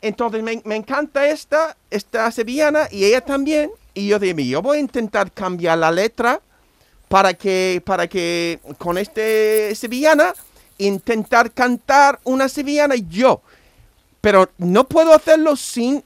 Entonces 0.00 0.42
me, 0.42 0.62
me 0.64 0.76
encanta 0.76 1.26
esta, 1.28 1.76
esta 1.90 2.30
sevillana 2.30 2.86
y 2.90 3.04
ella 3.04 3.20
también. 3.20 3.72
Y 3.92 4.06
yo 4.06 4.18
dije, 4.20 4.46
yo 4.46 4.62
voy 4.62 4.76
a 4.78 4.80
intentar 4.80 5.32
cambiar 5.32 5.76
la 5.78 5.90
letra 5.90 6.40
para 7.08 7.34
que, 7.34 7.82
para 7.84 8.06
que 8.06 8.60
con 8.78 8.98
este 8.98 9.74
sevillana 9.74 10.34
intentar 10.78 11.50
cantar 11.52 12.20
una 12.24 12.48
sevillana 12.48 12.94
yo. 12.96 13.40
Pero 14.20 14.50
no 14.58 14.84
puedo 14.84 15.14
hacerlo 15.14 15.56
sin 15.56 16.02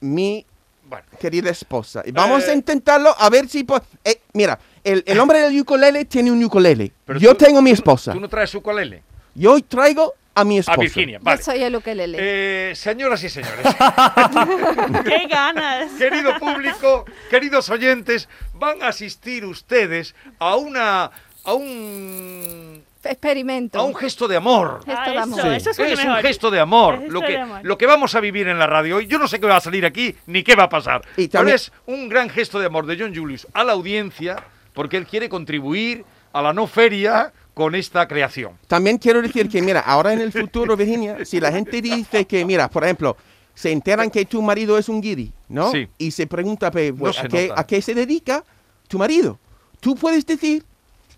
mi 0.00 0.44
bueno. 0.88 1.04
querida 1.20 1.50
esposa. 1.50 2.02
Y 2.06 2.12
vamos 2.12 2.44
Eh. 2.44 2.50
a 2.50 2.54
intentarlo 2.54 3.14
a 3.18 3.28
ver 3.30 3.48
si... 3.48 3.66
eh, 4.04 4.20
mira, 4.32 4.58
el, 4.84 5.02
el 5.06 5.18
hombre 5.20 5.40
del 5.40 5.60
ukulele 5.60 6.04
tiene 6.04 6.30
un 6.32 6.42
ukulele. 6.42 6.92
Pero 7.04 7.18
yo 7.18 7.36
tú- 7.36 7.44
tengo 7.44 7.60
mi 7.60 7.70
esposa. 7.70 8.12
Tú 8.12 8.20
no 8.20 8.28
traes 8.28 8.54
ukulele. 8.54 9.02
Yo 9.34 9.60
traigo 9.62 10.14
a 10.40 10.44
mi 10.44 10.56
A 10.58 10.60
esposa. 10.60 10.80
Virginia, 10.80 11.18
Yo 11.18 11.24
vale. 11.24 11.42
soy 11.42 11.62
el 11.62 11.74
ukelele. 11.76 12.18
Eh, 12.20 12.74
señoras 12.74 13.22
y 13.24 13.28
señores, 13.28 13.66
¡Qué 15.04 15.26
ganas! 15.28 15.90
querido 15.92 16.38
público, 16.38 17.04
queridos 17.30 17.68
oyentes, 17.70 18.28
van 18.54 18.82
a 18.82 18.88
asistir 18.88 19.44
ustedes 19.44 20.14
a 20.38 20.56
una 20.56 21.10
a 21.44 21.52
un 21.54 22.82
Experimento. 23.04 23.78
a 23.78 23.84
un 23.84 23.94
gesto 23.94 24.28
de 24.28 24.36
amor. 24.36 24.80
Ah, 24.86 25.04
Gesto 25.04 25.10
de 25.12 25.18
amor. 25.18 25.38
eso, 25.54 25.70
eso 25.70 25.84
es, 25.84 26.04
un 26.04 26.16
gesto 26.16 26.50
de 26.50 26.60
amor. 26.60 27.00
Lo 27.08 27.20
que, 27.22 27.28
de 27.28 27.38
amor. 27.38 27.60
lo 27.62 27.78
que 27.78 27.86
vamos 27.86 28.14
a 28.14 28.20
vivir 28.20 28.48
en 28.48 28.58
la 28.58 28.66
radio 28.66 28.96
hoy, 28.96 29.06
yo 29.06 29.18
no 29.18 29.28
sé 29.28 29.40
qué 29.40 29.46
va 29.46 29.56
a 29.56 29.60
salir 29.60 29.86
aquí 29.86 30.14
ni 30.26 30.42
qué 30.42 30.54
va 30.56 30.64
a 30.64 30.68
pasar. 30.68 31.02
Y 31.16 31.28
Pero 31.28 31.48
es 31.48 31.72
un 31.86 32.08
gran 32.08 32.28
gesto 32.28 32.58
de 32.58 32.66
amor 32.66 32.84
de 32.86 32.98
John 32.98 33.14
Julius 33.14 33.46
a 33.54 33.64
la 33.64 33.72
audiencia 33.72 34.42
porque 34.74 34.96
él 34.98 35.06
quiere 35.06 35.28
contribuir 35.28 36.04
a 36.32 36.42
la 36.42 36.52
no 36.52 36.66
feria 36.66 37.32
con 37.58 37.74
esta 37.74 38.06
creación. 38.06 38.56
También 38.68 38.98
quiero 38.98 39.20
decir 39.20 39.48
que, 39.48 39.60
mira, 39.60 39.80
ahora 39.80 40.12
en 40.12 40.20
el 40.20 40.30
futuro, 40.30 40.76
Virginia, 40.76 41.24
si 41.24 41.40
la 41.40 41.50
gente 41.50 41.82
dice 41.82 42.24
que, 42.24 42.44
mira, 42.44 42.70
por 42.70 42.84
ejemplo, 42.84 43.16
se 43.52 43.72
enteran 43.72 44.12
que 44.12 44.24
tu 44.26 44.40
marido 44.40 44.78
es 44.78 44.88
un 44.88 45.00
guiri, 45.00 45.32
¿no? 45.48 45.72
Sí. 45.72 45.88
Y 45.98 46.12
se 46.12 46.28
pregunta, 46.28 46.70
pues, 46.70 46.94
No 46.94 47.12
se 47.12 47.22
¿a, 47.22 47.24
qué, 47.24 47.50
a 47.52 47.66
qué 47.66 47.82
se 47.82 47.94
dedica 47.94 48.44
tu 48.86 48.96
marido? 48.96 49.40
Tú 49.80 49.96
puedes 49.96 50.24
decir 50.24 50.64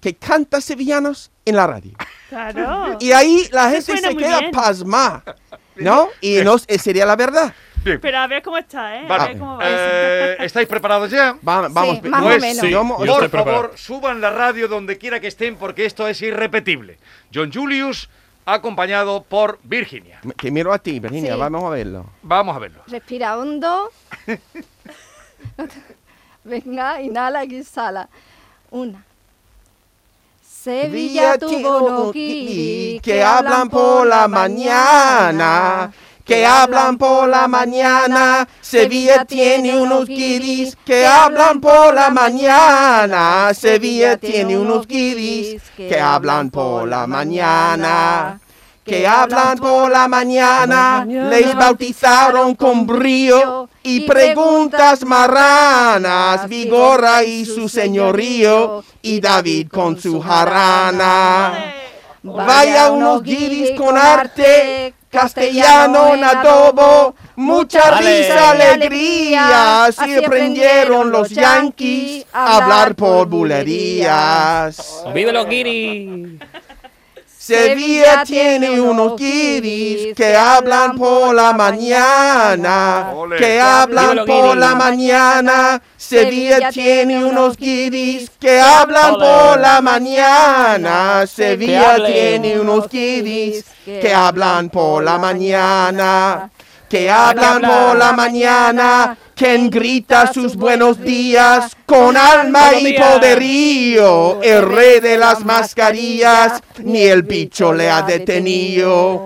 que 0.00 0.14
canta 0.14 0.62
sevillanos 0.62 1.30
en 1.44 1.56
la 1.56 1.66
radio. 1.66 1.92
Claro. 2.30 2.96
Y 3.00 3.12
ahí 3.12 3.46
la 3.52 3.68
gente 3.68 3.98
se 3.98 4.16
queda 4.16 4.38
bien. 4.38 4.50
pasma, 4.50 5.22
¿no? 5.76 6.08
Y 6.22 6.36
no, 6.42 6.56
eh, 6.68 6.78
sería 6.78 7.04
la 7.04 7.16
verdad. 7.16 7.54
Bien. 7.84 7.98
Pero 8.00 8.18
a 8.18 8.26
ver 8.26 8.42
cómo 8.42 8.58
está, 8.58 8.96
¿eh? 8.96 9.04
A 9.04 9.08
Vale. 9.08 9.28
ver 9.28 9.38
cómo 9.38 9.56
va. 9.56 9.64
Eh, 9.66 10.36
¿Estáis 10.40 10.68
preparados 10.68 11.10
ya? 11.10 11.36
Va- 11.46 11.68
vamos, 11.68 11.98
Sí, 12.02 12.08
más 12.08 12.22
o 12.22 12.28
menos. 12.28 12.58
sí. 12.58 12.70
yo 12.70 12.84
mo- 12.84 13.04
Yo 13.04 13.14
Por 13.14 13.30
preparado. 13.30 13.62
favor, 13.62 13.78
suban 13.78 14.20
la 14.20 14.30
radio 14.30 14.68
donde 14.68 14.98
quiera 14.98 15.20
que 15.20 15.28
estén 15.28 15.56
porque 15.56 15.86
esto 15.86 16.06
es 16.06 16.20
irrepetible. 16.22 16.98
John 17.34 17.50
Julius, 17.52 18.08
acompañado 18.44 19.22
por 19.22 19.58
Virginia. 19.62 20.20
Te 20.40 20.50
miro 20.50 20.72
a 20.72 20.78
ti, 20.78 21.00
Virginia, 21.00 21.34
Sí. 21.34 21.40
vamos 21.40 21.64
a 21.64 21.70
verlo. 21.70 22.06
Vamos 22.22 22.56
a 22.56 22.58
verlo. 22.58 22.82
Respira 22.86 23.38
hondo. 23.38 23.90
Venga, 26.44 27.00
inhala 27.02 27.44
y 27.44 27.56
exhala. 27.56 28.08
Una. 28.70 29.04
Sevilla 30.42 31.38
tuvo 31.38 32.12
guiris 32.12 33.00
que 33.02 33.22
hablan 33.22 33.68
por 33.70 34.06
la 34.06 34.28
mañana. 34.28 35.90
Que 36.24 36.46
hablan 36.46 36.96
por 36.96 37.28
la 37.28 37.48
mañana, 37.48 38.46
Sevilla 38.60 39.24
tiene 39.24 39.76
unos 39.76 40.06
guiris 40.06 40.76
que 40.84 41.06
hablan 41.06 41.60
por 41.60 41.94
la 41.94 42.10
mañana, 42.10 43.52
Sevilla 43.52 44.16
tiene 44.16 44.56
unos 44.56 44.86
guiris 44.86 45.62
que 45.76 45.98
hablan 45.98 46.50
por 46.50 46.86
la 46.86 47.06
mañana, 47.06 48.38
que 48.84 49.06
hablan 49.06 49.58
por 49.58 49.90
la 49.90 50.08
mañana, 50.08 51.04
les 51.04 51.54
bautizaron 51.54 52.54
con 52.54 52.86
brío 52.86 53.68
y 53.82 54.00
preguntas 54.00 55.04
marranas, 55.04 56.48
Vigorra 56.48 57.24
y 57.24 57.44
su 57.44 57.68
señorío 57.68 58.84
y 59.02 59.20
David 59.20 59.68
con 59.68 60.00
su 60.00 60.20
jarana. 60.20 61.74
Vaya 62.22 62.90
unos 62.90 63.22
guiris 63.22 63.72
con 63.78 63.96
arte, 63.96 64.94
castellano 65.10 66.14
en 66.14 66.24
adobo, 66.24 67.14
mucha 67.36 67.98
risa, 67.98 68.50
alegría, 68.50 69.84
así 69.84 70.24
aprendieron 70.24 71.10
los 71.10 71.30
yanquis 71.30 72.24
a 72.32 72.58
hablar 72.58 72.94
por 72.94 73.26
bulerías. 73.26 75.04
¡Vive 75.12 75.32
los 75.32 75.46
guiris! 75.46 76.40
Sevilla 77.50 78.22
tiene 78.24 78.80
unos 78.80 79.16
guiris 79.16 80.14
que 80.14 80.36
hablan 80.36 80.96
por 80.96 81.34
la 81.34 81.52
mañana, 81.52 83.12
que 83.36 83.58
hablan 83.58 84.24
por 84.24 84.56
la 84.56 84.76
mañana. 84.76 85.82
Sevilla 85.96 86.70
tiene 86.70 87.24
unos 87.24 87.56
guiris 87.56 88.30
que 88.38 88.60
hablan 88.60 89.14
por 89.14 89.58
la 89.58 89.80
mañana. 89.80 91.26
Sevilla 91.26 91.96
tiene 92.06 92.60
unos 92.60 92.88
guiris 92.88 93.64
que 93.84 94.14
hablan 94.14 94.70
por 94.70 95.02
la 95.02 95.18
mañana. 95.18 96.50
Que 96.88 97.08
hablan 97.08 97.62
por 97.62 97.96
la 97.96 98.12
mañana, 98.12 99.16
quien 99.36 99.70
grita 99.70 100.32
sus 100.32 100.56
buenos 100.56 101.00
días 101.00 101.76
con 101.86 102.16
alma 102.16 102.74
y 102.74 102.94
poderío. 102.94 104.42
El 104.42 104.62
rey 104.62 104.98
de 104.98 105.16
las 105.16 105.44
mascarillas, 105.44 106.60
ni 106.78 107.02
el 107.02 107.22
bicho 107.22 107.72
le 107.72 107.88
ha 107.88 108.02
detenido. 108.02 109.22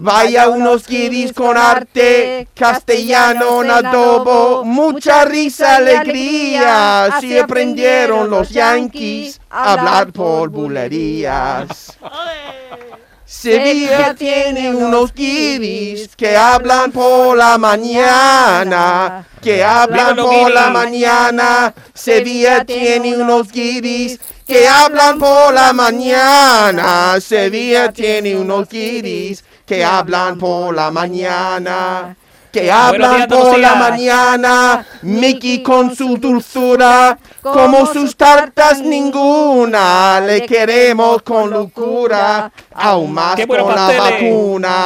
Vaya 0.00 0.48
unos 0.48 0.86
guiris 0.86 1.34
con 1.34 1.58
arte, 1.58 2.48
castellano 2.54 3.62
en 3.62 3.70
adobo, 3.70 4.64
mucha 4.64 5.26
risa, 5.26 5.76
alegría. 5.76 7.04
Así 7.04 7.38
aprendieron 7.38 8.30
los 8.30 8.48
yanquis 8.48 9.38
a 9.50 9.74
hablar 9.74 10.10
por 10.10 10.48
bulerías. 10.48 11.98
Sevilla 13.24 14.14
tiene 14.14 14.74
unos 14.74 15.14
guiris 15.14 16.14
que 16.16 16.36
hablan 16.36 16.92
por 16.92 17.36
la 17.36 17.56
mañana, 17.56 19.24
que 19.40 19.64
hablan 19.64 20.16
por 20.16 20.50
la 20.50 20.70
mañana. 20.70 21.72
Sevilla 21.94 22.64
tiene 22.64 23.16
unos 23.16 23.50
guiris 23.50 24.20
que 24.46 24.68
hablan 24.68 25.18
por 25.18 25.54
la 25.54 25.72
mañana. 25.72 27.18
Sevilla 27.20 27.92
tiene 27.92 28.36
unos 28.36 28.68
guiris 28.68 29.44
que 29.66 29.84
hablan 29.84 30.38
por 30.38 30.74
la 30.74 30.90
mañana. 30.90 32.16
Que 32.52 32.70
hablan 32.70 33.28
por 33.28 33.58
la 33.58 33.76
mañana, 33.76 34.84
Mickey 35.00 35.62
con 35.62 35.96
su 35.96 36.18
dulzura, 36.18 37.18
como 37.40 37.86
sus 37.86 38.14
tartas 38.14 38.82
ninguna, 38.82 40.20
le 40.20 40.44
queremos 40.44 41.22
con 41.22 41.48
locura, 41.48 42.52
aún 42.74 43.12
más 43.12 43.36
¡Qué 43.36 43.46
con 43.46 43.56
la 43.58 43.64
pasteles! 43.64 44.00
vacuna. 44.12 44.76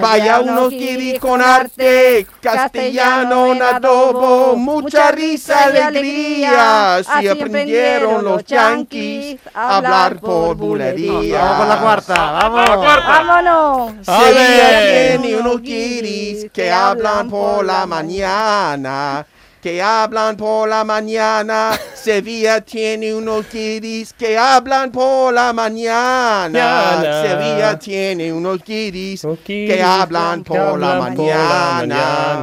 Vaya 0.00 0.40
unos 0.40 0.70
guiris 0.70 1.18
con 1.18 1.40
arte, 1.40 2.26
castellano 2.40 3.52
en 3.52 3.62
adobo, 3.62 4.56
mucha 4.56 5.10
risa, 5.10 5.64
alegría, 5.64 6.96
así 6.96 7.28
aprendieron 7.28 8.24
los 8.24 8.44
yanquis 8.44 9.38
a 9.54 9.78
hablar 9.78 10.18
por 10.20 10.56
bulerías. 10.56 11.40
Vamos 11.40 11.58
con 11.58 11.68
la 11.68 11.80
cuarta, 11.80 12.30
vamos. 12.32 12.86
¡Vámonos! 13.08 13.92
Sevilla 14.02 14.68
¡Ale! 14.68 15.18
tiene 15.18 15.36
unos 15.40 15.62
guiris 15.62 16.50
que 16.52 16.70
hablan 16.70 17.30
por 17.30 17.64
la 17.64 17.86
mañana. 17.86 19.26
Que 19.62 19.82
hablan 19.82 20.36
por 20.36 20.68
la 20.68 20.84
mañana. 20.84 21.72
Sevilla 21.94 22.60
tiene 22.60 23.12
unos 23.12 23.50
guiris 23.50 24.12
que 24.12 24.38
hablan 24.38 24.92
por 24.92 25.34
la 25.34 25.52
mañana. 25.52 26.48
Mañana. 26.48 27.22
Sevilla 27.22 27.78
tiene 27.78 28.32
unos 28.32 28.62
guiris 28.64 29.26
que 29.44 29.82
hablan 29.82 30.44
por 30.44 30.78
la 30.78 31.00
mañana. 31.00 32.38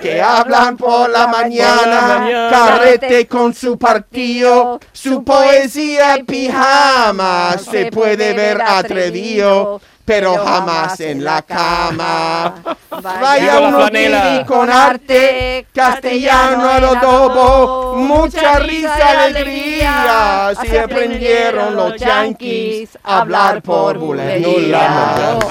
Que 0.00 0.22
hablan 0.22 0.76
por 0.76 1.10
la 1.10 1.26
mañana, 1.26 2.48
carrete 2.50 3.26
con 3.26 3.52
su 3.52 3.76
partido, 3.78 4.78
su 4.92 5.24
poesía 5.24 6.18
pijama, 6.26 7.56
se 7.58 7.90
puede 7.90 8.32
ver 8.32 8.62
atrevido, 8.62 9.80
pero 10.08 10.38
jamás 10.38 10.98
en 11.00 11.22
la 11.22 11.42
cama. 11.42 12.54
Vaya 12.90 13.60
Viva 13.60 13.90
la 14.08 14.44
con 14.46 14.70
arte, 14.70 15.66
castellano 15.74 16.66
al 16.66 16.84
adobo, 16.84 17.94
mucha 17.96 18.58
risa, 18.58 19.24
alegría, 19.24 20.48
así 20.48 20.74
aprendieron 20.78 21.76
los 21.76 21.96
yanquis 21.96 22.96
a 23.04 23.20
hablar 23.20 23.60
por 23.60 23.98
bulerías. 23.98 25.44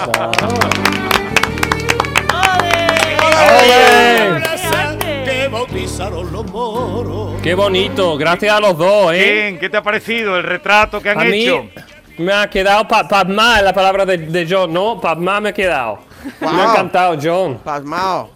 ¡Ole! 3.60 4.42
¡Qué 5.24 5.48
bautizaron 5.50 6.32
los 6.32 6.46
moros. 6.52 7.40
Qué 7.44 7.54
bonito, 7.54 8.18
gracias 8.18 8.56
a 8.56 8.60
los 8.60 8.76
dos, 8.76 9.14
¿eh? 9.14 9.34
Bien, 9.34 9.60
¿qué 9.60 9.70
te 9.70 9.78
ha 9.78 9.84
parecido 9.84 10.36
el 10.36 10.44
retrato 10.44 11.00
que 11.00 11.12
han 11.12 11.20
A 11.20 11.26
mí 11.26 11.44
hecho? 11.44 11.70
Me 12.18 12.34
ha 12.34 12.50
quedado 12.50 12.88
pa 12.88 13.08
pasmar 13.08 13.64
la 13.64 13.74
palabra 13.74 14.06
de, 14.06 14.18
de 14.18 14.48
John, 14.50 14.74
¿no? 14.74 15.00
Pasmar 15.00 15.42
me 15.42 15.50
ha 15.50 15.54
quedado. 15.54 16.00
Me 16.42 16.48
ha 16.48 16.72
encantado, 16.72 17.18
John. 17.22 17.60
Pasmao. 17.64 18.32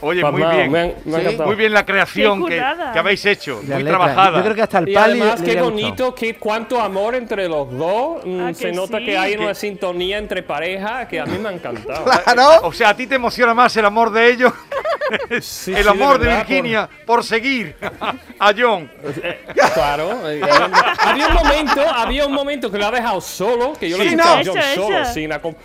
Oye, 0.00 0.20
muy 0.22 0.32
Pasmado, 0.32 0.56
bien. 0.58 0.70
me 0.70 0.78
han- 0.80 0.94
me 1.06 1.12
ha 1.16 1.18
Sí. 1.20 1.24
encantado. 1.24 1.46
Muy 1.48 1.56
bien 1.56 1.72
la 1.72 1.86
creación 1.86 2.44
que, 2.44 2.60
habéis 2.60 3.24
hecho, 3.24 3.60
La 3.66 3.76
muy 3.76 3.84
letra. 3.84 3.98
trabajada. 3.98 4.36
Yo 4.38 4.42
creo 4.44 4.54
que 4.54 4.62
hasta 4.62 4.78
el 4.80 4.88
Y 4.90 4.94
pali 4.94 5.20
además, 5.20 5.40
le 5.40 5.46
qué 5.54 5.62
bonito, 5.62 6.14
qué, 6.14 6.34
cuánto 6.36 6.78
amor 6.78 7.14
entre 7.14 7.48
los 7.48 7.70
dos. 7.72 8.22
Mm, 8.26 8.40
Ah, 8.40 8.52
se 8.52 8.66
que 8.66 8.72
nota 8.72 8.98
sí. 8.98 9.04
que 9.06 9.16
hay 9.16 9.34
una 9.36 9.54
sintonía 9.54 10.18
entre 10.18 10.42
pareja 10.42 11.08
que 11.08 11.18
a 11.20 11.24
mí 11.24 11.38
me 11.38 11.48
ha 11.48 11.52
encantado. 11.52 12.04
Claro. 12.24 12.66
O 12.66 12.72
sea, 12.72 12.90
a 12.90 12.94
ti 12.96 13.06
te 13.06 13.14
emociona 13.14 13.54
más 13.54 13.74
el 13.78 13.86
amor 13.86 14.10
de 14.12 14.28
ellos, 14.28 14.52
Sí, 15.40 15.72
el 15.74 15.82
sí, 15.82 15.88
amor 15.88 16.18
de, 16.18 16.26
verdad, 16.26 16.46
Virginia 16.46 16.88
por... 17.06 17.24
seguir 17.24 17.76
a 18.38 18.52
John. 18.56 18.90
eh, 19.22 19.44
claro. 19.74 20.28
eh, 20.30 20.40
eh, 20.40 20.50
había 20.98 21.28
un 21.28 21.34
momento, 21.34 21.80
había 21.88 22.26
un 22.26 22.32
momento 22.32 22.70
que 22.70 22.78
lo 22.78 22.86
ha 22.86 22.90
dejado 22.90 23.20
solo, 23.20 23.72
que 23.74 23.88
yo 23.88 23.96
Sí, 23.96 24.02
le 24.04 24.08
he 24.10 24.12
escuchado 24.14 24.34
a 24.34 24.42
no. 24.42 24.44
John 24.52 24.58
Eso, 24.58 24.82
solo, 24.82 24.98
eso. 25.00 25.12
sin 25.12 25.30
acom- 25.30 25.56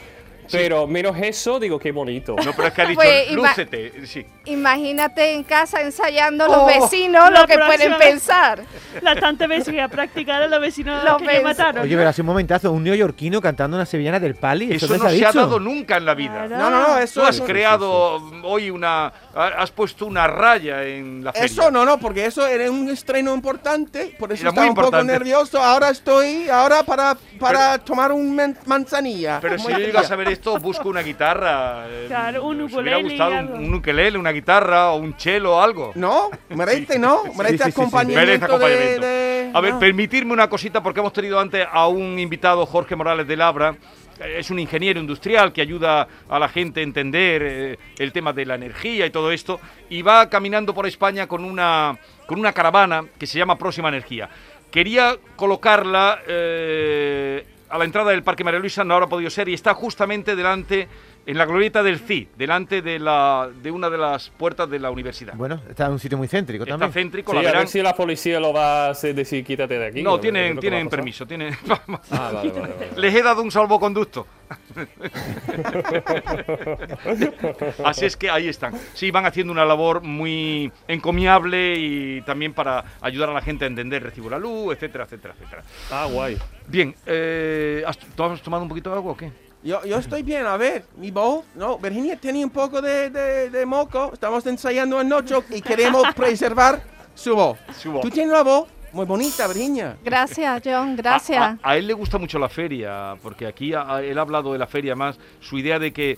Pero 0.52 0.88
menos 0.88 1.16
eso, 1.22 1.60
digo, 1.60 1.78
qué 1.78 1.92
bonito. 1.92 2.36
No, 2.44 2.54
pero 2.56 2.70
es 2.70 2.74
que 2.74 2.82
ha 2.82 2.86
dicho, 2.88 3.00
Pues, 3.00 3.32
lúcete. 3.32 4.08
Sí. 4.08 4.26
Imagínate 4.46 5.34
en 5.36 5.44
casa 5.44 5.80
ensayando 5.82 6.46
Oh, 6.48 6.52
los 6.52 6.66
vecinos 6.66 7.30
lo 7.32 7.46
que 7.46 7.56
pueden 7.56 7.96
pensar. 8.00 8.64
Las 9.04 9.20
tantas 9.20 9.48
veces 9.48 9.72
que 9.72 9.80
ha 9.80 9.88
practicado 9.90 10.48
los 10.48 10.60
vecinos 10.60 11.04
Los 11.04 11.18
que 11.22 11.26
le 11.28 11.42
mataron. 11.42 11.84
Oye, 11.84 11.96
pero 11.96 12.10
hace 12.10 12.22
un 12.22 12.28
momentazo, 12.28 12.72
un 12.72 12.84
neoyorquino 12.84 13.40
cantando 13.42 13.78
una 13.78 13.86
sevillana 13.86 14.20
del 14.20 14.34
pali. 14.34 14.74
Eso, 14.74 14.86
Eso 14.88 14.98
no 14.98 15.04
no 15.04 15.10
se 15.12 15.20
se 15.20 15.26
ha 15.28 15.32
dado 15.32 15.60
nunca 15.60 15.98
en 15.98 16.06
la 16.06 16.16
vida. 16.16 16.48
Claro. 16.48 16.58
No, 16.58 16.70
no, 16.72 16.88
no, 16.88 16.98
eso 16.98 17.22
Tú 17.22 17.28
has 17.28 17.36
eso- 17.36 17.46
creado 17.46 18.20
hoy 18.44 18.72
una... 18.72 19.14
Has 19.40 19.72
puesto 19.72 20.06
una 20.06 20.28
raya 20.28 20.84
en 20.84 21.24
la 21.24 21.32
feria. 21.32 21.46
Eso 21.46 21.72
no, 21.72 21.86
no, 21.86 21.98
porque 21.98 22.26
eso 22.26 22.46
era 22.46 22.70
un 22.70 22.90
estreno 22.90 23.34
importante, 23.34 24.14
por 24.20 24.32
eso 24.34 24.42
Era 24.42 24.50
estaba 24.50 24.68
muy 24.68 24.70
un 24.78 24.86
poco 24.92 25.04
nervioso. 25.04 25.62
Ahora 25.64 25.90
estoy, 25.90 26.50
ahora 26.50 26.84
para, 26.84 27.16
para 27.40 27.78
tomar 27.78 28.12
un 28.12 28.36
man- 28.36 28.58
manzanilla. 28.66 29.40
Pero 29.42 29.58
si 29.58 29.72
yo 29.72 29.78
llego 29.78 30.00
a 30.00 30.04
saber 30.04 30.28
esto, 30.30 30.60
busco 30.60 30.90
una 30.90 31.02
guitarra. 31.02 31.86
eh, 31.88 32.06
Claro, 32.08 32.46
un 32.46 32.62
hubiera 32.62 32.98
ukulele 32.98 33.00
y 33.00 33.04
gustado 33.04 33.32
un, 33.56 33.64
un 33.66 33.74
ukelele, 33.76 34.18
una 34.18 34.32
guitarra 34.32 34.92
o 34.92 34.98
un 34.98 35.14
cello 35.18 35.56
o 35.56 35.62
algo. 35.62 35.92
No, 35.96 36.30
merece, 36.50 37.00
¿no? 37.00 37.24
Merece 37.38 37.58
sí, 37.58 37.64
sí, 37.64 37.72
sí. 37.72 37.82
acompañamiento. 37.82 38.26
Merece 38.26 38.46
acompañamiento. 38.46 39.02
De, 39.02 39.08
de- 39.08 39.52
A 39.54 39.62
ver, 39.62 39.74
no. 39.74 39.80
permitirme 39.80 40.34
una 40.34 40.50
cosita 40.50 40.84
porque 40.84 41.00
hemos 41.00 41.14
tenido 41.14 41.40
antes 41.40 41.66
a 41.72 41.88
un 41.88 42.20
invitado, 42.20 42.66
Jorge 42.66 42.96
Morales 42.96 43.28
de 43.28 43.38
Labra, 43.38 43.76
es 44.20 44.50
un 44.50 44.60
ingeniero 44.60 45.00
industrial 45.00 45.54
que 45.54 45.62
ayuda 45.62 46.08
a 46.30 46.40
la 46.40 46.50
gente 46.50 46.80
a 46.80 46.84
entender 46.84 47.42
eh, 47.44 47.80
el 47.98 48.12
tema 48.12 48.34
de 48.34 48.46
la 48.46 48.56
energía 48.56 49.06
y 49.06 49.10
todo 49.10 49.32
esto, 49.32 49.60
y 49.90 50.02
va 50.02 50.30
caminando 50.30 50.74
por 50.74 50.86
España 50.88 51.28
con 51.28 51.44
una, 51.44 51.98
con 52.26 52.40
una 52.40 52.54
caravana 52.54 53.06
que 53.18 53.28
se 53.28 53.38
llama 53.38 53.58
Próxima 53.58 53.90
Energía. 53.90 54.30
Quería 54.72 55.18
colocarla 55.36 56.20
eh, 56.28 57.46
a 57.70 57.78
la 57.78 57.86
entrada 57.86 58.12
del 58.12 58.24
Parque 58.24 58.44
María 58.44 58.60
Luisa, 58.60 58.84
no 58.84 58.94
habrá 58.94 59.08
podido 59.08 59.30
ser, 59.30 59.50
y 59.50 59.54
está 59.54 59.74
justamente 59.74 60.36
delante, 60.36 60.88
en 61.26 61.38
la 61.38 61.46
glorieta 61.46 61.84
del 61.84 62.00
CI, 62.00 62.30
delante 62.38 62.82
de, 62.82 63.00
la, 63.00 63.50
de 63.62 63.72
una 63.72 63.90
de 63.90 63.98
las 63.98 64.30
puertas 64.30 64.70
de 64.70 64.80
la 64.80 64.92
universidad. 64.92 65.34
Bueno, 65.36 65.62
está 65.70 65.86
en 65.86 65.94
un 65.94 66.00
sitio 66.00 66.18
muy 66.18 66.28
céntrico 66.28 66.64
Está 66.64 66.78
también. 66.78 66.92
céntrico, 66.92 67.32
Sí, 67.32 67.42
la 67.42 67.50
a 67.50 67.54
ver 67.54 67.68
si 67.68 67.82
la 67.82 67.94
policía 67.94 68.40
lo 68.40 68.54
va 68.54 68.88
a 68.88 68.94
decir 68.94 69.44
quítate 69.44 69.78
de 69.78 69.88
aquí. 69.88 70.02
No, 70.02 70.14
¿o 70.14 70.22
qué 70.22 70.28
es 70.28 70.34
tienen, 70.34 70.60
tienen 70.60 70.90
permiso, 70.90 71.26
tienen... 71.26 71.56
Ah, 72.12 72.32
vale, 72.34 72.52
vale, 72.52 72.74
vale. 72.74 72.88
Les 72.98 73.14
he 73.14 73.22
dado 73.22 73.42
un 73.42 73.52
salvoconducto. 73.52 74.26
Así 77.84 78.06
es 78.06 78.18
que 78.18 78.30
ahí 78.30 78.48
están. 78.48 78.74
Sí, 78.94 79.12
van 79.12 79.26
haciendo 79.26 79.54
una 79.54 79.66
labor 79.66 80.02
muy 80.02 80.72
encomiable 80.88 81.76
y 81.78 82.22
también 82.22 82.54
para 82.54 82.84
ayudar 83.02 83.30
a 83.30 83.34
la 83.34 83.42
gente 83.42 83.66
a 83.66 83.68
entender 83.68 84.04
recibo 84.04 84.30
la 84.30 84.40
luz, 84.40 84.74
etcétera, 84.74 85.06
etcétera, 85.06 85.34
etcétera. 85.38 85.64
Ah, 85.92 86.08
guay. 86.12 86.38
Bien, 86.68 86.96
eh, 87.06 87.84
¿has, 87.86 87.98
¿tú 87.98 88.24
has 88.24 88.42
tomado 88.42 88.64
un 88.64 88.70
poquito 88.70 88.90
de 88.90 88.96
agua 88.96 89.14
o 89.14 89.18
qué? 89.18 89.32
Yo, 89.62 89.84
yo 89.84 89.98
estoy 89.98 90.24
bien, 90.24 90.46
a 90.46 90.56
ver, 90.56 90.86
mi 90.98 91.12
voz, 91.12 91.44
no, 91.56 91.78
Virginia 91.78 92.16
tenía 92.18 92.46
un 92.46 92.52
poco 92.52 92.82
de, 92.82 93.10
de, 93.10 93.50
de 93.50 93.66
moco, 93.66 94.12
estamos 94.14 94.46
ensayando 94.46 94.98
anoche 94.98 95.36
y 95.50 95.62
queremos 95.62 96.04
preservar 96.16 96.82
su 97.14 97.36
voz. 97.36 97.58
Su 97.78 97.92
voz. 97.92 98.02
Tú 98.02 98.10
tienes 98.10 98.32
una 98.32 98.44
voz 98.44 98.70
muy 98.94 99.06
bonita, 99.06 99.46
Virginia. 99.48 99.98
Gracias, 100.04 100.62
John, 100.64 100.94
A, 100.94 100.96
gracias. 100.96 101.42
a- 101.42 101.58
a 101.62 101.76
él 101.78 101.88
le 101.88 101.94
gusta 101.94 102.18
mucho 102.18 102.40
la 102.40 102.48
feria, 102.48 103.18
porque 103.22 103.46
aquí 103.48 103.74
a- 103.74 103.96
a- 103.98 104.02
él 104.02 104.18
ha 104.18 104.22
hablado 104.22 104.54
de 104.54 104.60
la 104.60 104.66
feria 104.68 104.96
más, 104.96 105.20
su 105.42 105.58
idea 105.58 105.78
de 105.78 105.92
que 105.92 106.18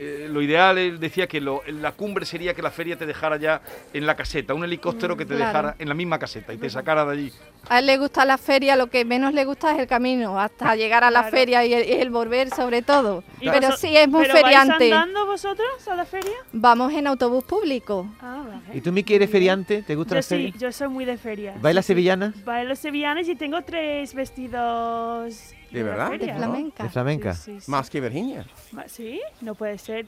eh, 0.00 0.28
lo 0.30 0.40
ideal, 0.42 0.78
él 0.78 0.98
decía 1.00 1.26
que 1.26 1.40
lo- 1.40 1.62
la 1.66 1.92
cumbre 1.92 2.24
sería 2.24 2.54
que 2.54 2.62
la 2.62 2.70
feria 2.70 2.96
te 2.96 3.04
dejara 3.06 3.36
ya 3.36 3.60
en 3.92 4.06
la 4.06 4.14
caseta, 4.16 4.54
un 4.54 4.64
helicóptero 4.64 5.16
que 5.16 5.24
te 5.24 5.34
claro. 5.34 5.46
dejara 5.46 5.76
en 5.78 5.88
la 5.88 5.94
misma 5.94 6.18
caseta 6.18 6.52
y 6.52 6.58
te 6.58 6.70
sacara 6.70 7.04
de 7.04 7.12
allí. 7.12 7.32
A 7.68 7.80
él 7.80 7.86
le 7.86 7.98
gusta 7.98 8.24
la 8.24 8.38
feria, 8.38 8.76
lo 8.76 8.86
que 8.86 9.04
menos 9.04 9.34
le 9.34 9.44
gusta 9.44 9.72
es 9.74 9.80
el 9.80 9.86
camino, 9.86 10.40
hasta 10.40 10.74
llegar 10.76 11.04
a 11.04 11.10
la 11.10 11.20
Claro. 11.22 11.36
feria 11.36 11.64
y 11.66 11.74
el, 11.74 11.88
y 11.88 11.92
el 11.92 12.10
volver 12.10 12.50
sobre 12.50 12.82
todo. 12.82 13.24
¿Y 13.40 13.50
Pero 13.50 13.76
sí, 13.76 13.96
es 13.96 14.08
muy 14.08 14.22
¿pero 14.22 14.34
feriante. 14.34 14.72
¿Vais 14.78 14.92
andando 14.92 15.26
vosotros 15.26 15.66
a 15.88 15.94
la 15.96 16.04
feria? 16.04 16.32
Vamos 16.52 16.92
en 16.92 17.06
autobús 17.06 17.44
público. 17.44 18.08
Ah, 18.20 18.44
vale. 18.46 18.78
¿Y 18.78 18.80
tú, 18.80 18.92
Miki, 18.92 19.14
eres 19.14 19.30
feriante? 19.30 19.82
¿Te 19.82 19.94
gusta 19.94 20.10
Yo 20.10 20.16
la 20.16 20.22
sí, 20.22 20.28
feria? 20.28 20.52
yo 20.58 20.72
soy 20.72 20.88
muy 20.88 21.04
de 21.04 21.16
feria. 21.18 21.54
¿Bailas 21.60 21.84
Sí, 21.84 21.88
sí. 21.88 21.94
sevillanas? 21.94 22.44
Bailo 22.44 22.76
sevillanas 22.76 23.28
y 23.28 23.34
tengo 23.34 23.62
tres 23.62 24.14
vestidos. 24.14 25.54
¿De 25.70 25.82
verdad? 25.82 26.10
De 26.12 26.32
flamenca. 26.34 26.82
¿De 26.84 26.88
flamenca? 26.90 27.34
Sí, 27.34 27.52
sí, 27.54 27.60
sí. 27.62 27.70
Más 27.70 27.90
que 27.90 28.00
Virginia. 28.00 28.44
¿Sí? 28.86 29.20
No 29.40 29.54
puede 29.54 29.78
ser. 29.78 30.06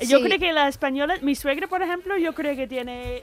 Yo 0.00 0.18
Sí. 0.18 0.24
creo 0.24 0.38
que 0.38 0.52
la 0.52 0.68
española, 0.68 1.14
mi 1.20 1.34
suegra, 1.34 1.66
por 1.68 1.82
ejemplo, 1.82 2.16
yo 2.16 2.34
creo 2.34 2.56
que 2.56 2.66
tiene, 2.66 3.22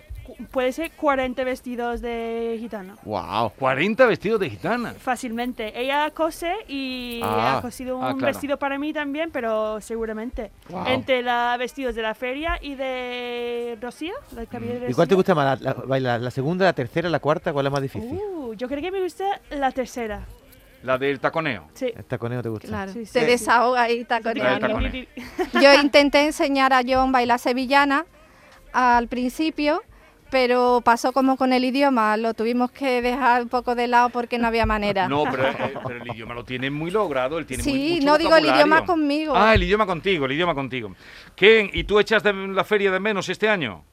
puede 0.51 0.71
ser 0.71 0.91
40 0.91 1.43
vestidos 1.43 1.99
de 1.99 2.57
gitano. 2.59 2.95
Wow. 3.03 3.51
40 3.57 4.05
vestidos 4.05 4.39
de 4.39 4.51
gitana. 4.51 4.93
Fácilmente. 4.93 5.73
Ella 5.81 6.11
cose 6.11 6.53
y 6.67 7.19
Ah, 7.23 7.57
ha 7.57 7.61
cosido 7.61 7.97
un 7.97 8.03
ah, 8.03 8.09
claro. 8.13 8.27
vestido 8.27 8.57
para 8.57 8.77
mí 8.77 8.93
también, 8.93 9.31
pero 9.31 9.81
seguramente. 9.81 10.51
Wow. 10.69 10.85
Entre 10.87 11.23
los 11.23 11.57
vestidos 11.57 11.95
de 11.95 12.01
la 12.03 12.13
feria 12.13 12.59
y 12.61 12.75
de 12.75 13.77
Rocío, 13.81 14.13
la 14.35 14.45
que 14.45 14.57
había 14.57 14.73
de 14.79 14.87
Mm. 14.87 14.91
¿Y 14.91 14.93
cuál 14.93 15.07
te 15.07 15.15
gusta 15.15 15.33
más? 15.35 15.59
¿La, 15.61 15.75
la- 15.99 16.19
la 16.19 16.31
segunda, 16.31 16.65
la 16.65 16.73
tercera, 16.73 17.09
la 17.09 17.19
cuarta? 17.19 17.51
¿Cuál 17.51 17.65
es 17.65 17.71
más 17.71 17.81
difícil? 17.81 18.11
Uh, 18.13 18.53
yo 18.53 18.67
creo 18.67 18.79
que 18.81 18.91
me 18.91 19.01
gusta 19.01 19.41
la 19.49 19.71
tercera. 19.71 20.21
La 20.83 20.97
del 20.97 21.19
taconeo. 21.19 21.67
Sí. 21.73 21.91
¿El 21.95 22.05
taconeo 22.05 22.41
te 22.41 22.49
gusta? 22.49 22.67
Claro, 22.67 22.93
Sí, 22.93 23.05
sí, 23.05 23.19
desahoga 23.19 23.81
ahí 23.83 24.05
taconeando. 24.05 24.67
taconeo. 24.67 25.05
Yo 25.61 25.73
intenté 25.81 26.25
enseñar 26.25 26.71
a 26.73 26.81
John 26.87 27.11
bailar 27.11 27.37
sevillana 27.39 28.05
al 28.71 29.07
principio, 29.07 29.81
pero 30.29 30.81
pasó 30.85 31.11
como 31.11 31.35
con 31.37 31.51
el 31.53 31.65
idioma, 31.65 32.15
lo 32.15 32.33
tuvimos 32.33 32.71
que 32.71 33.01
dejar 33.01 33.41
un 33.41 33.49
poco 33.49 33.73
de 33.75 33.87
lado 33.87 34.09
porque 34.09 34.37
no 34.37 34.47
había 34.47 34.65
manera. 34.65 35.07
No, 35.09 35.23
pero, 35.29 35.47
eh, 35.49 35.73
pero 35.85 36.01
el 36.03 36.07
idioma 36.15 36.33
lo 36.35 36.43
tiene 36.45 36.69
muy 36.69 36.91
logrado, 36.91 37.39
él 37.39 37.45
tiene 37.45 37.63
muy- 37.63 37.71
sí, 37.73 37.93
mucho 37.95 38.05
no 38.05 38.17
digo 38.17 38.35
el 38.35 38.45
idioma 38.45 38.85
conmigo. 38.85 39.33
Ah, 39.35 39.55
el 39.55 39.63
idioma 39.63 39.85
contigo, 39.85 40.25
el 40.27 40.31
idioma 40.33 40.53
contigo. 40.53 40.95
Ken, 41.35 41.69
¿y 41.73 41.83
tú 41.83 41.99
echas 41.99 42.21
de 42.23 42.31
la 42.31 42.63
feria 42.63 42.91
de 42.91 42.99
menos 42.99 43.27
este 43.27 43.49
año? 43.49 43.83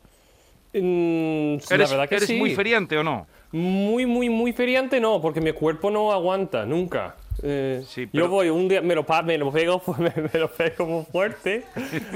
Mm, 0.73 1.57
la 1.69 1.75
¿Eres, 1.75 1.91
verdad 1.91 2.09
que 2.09 2.17
eres 2.17 2.29
sí. 2.29 2.37
muy 2.37 2.55
feriante 2.55 2.99
o 2.99 3.03
no? 3.03 3.27
Muy, 3.53 4.07
muy, 4.07 4.29
muy 4.29 4.53
feriante 4.53 5.01
no, 5.01 5.21
porque 5.21 5.41
mi 5.41 5.53
cuerpo 5.53 5.91
no 5.91 6.13
aguanta 6.13 6.67
nunca. 6.67 7.17
Eh, 7.43 7.85
Sí, 7.87 8.07
pero- 8.07 8.25
Yo 8.25 8.31
voy 8.31 8.49
un 8.49 8.69
día, 8.69 8.81
me 8.81 8.95
lo, 8.95 9.05
me 9.25 9.39
lo 9.39 9.51
pego, 9.53 9.83
me, 9.99 10.13
me 10.33 10.39
lo 10.41 10.51
pego 10.51 10.87
muy 10.87 11.05
fuerte. 11.05 11.65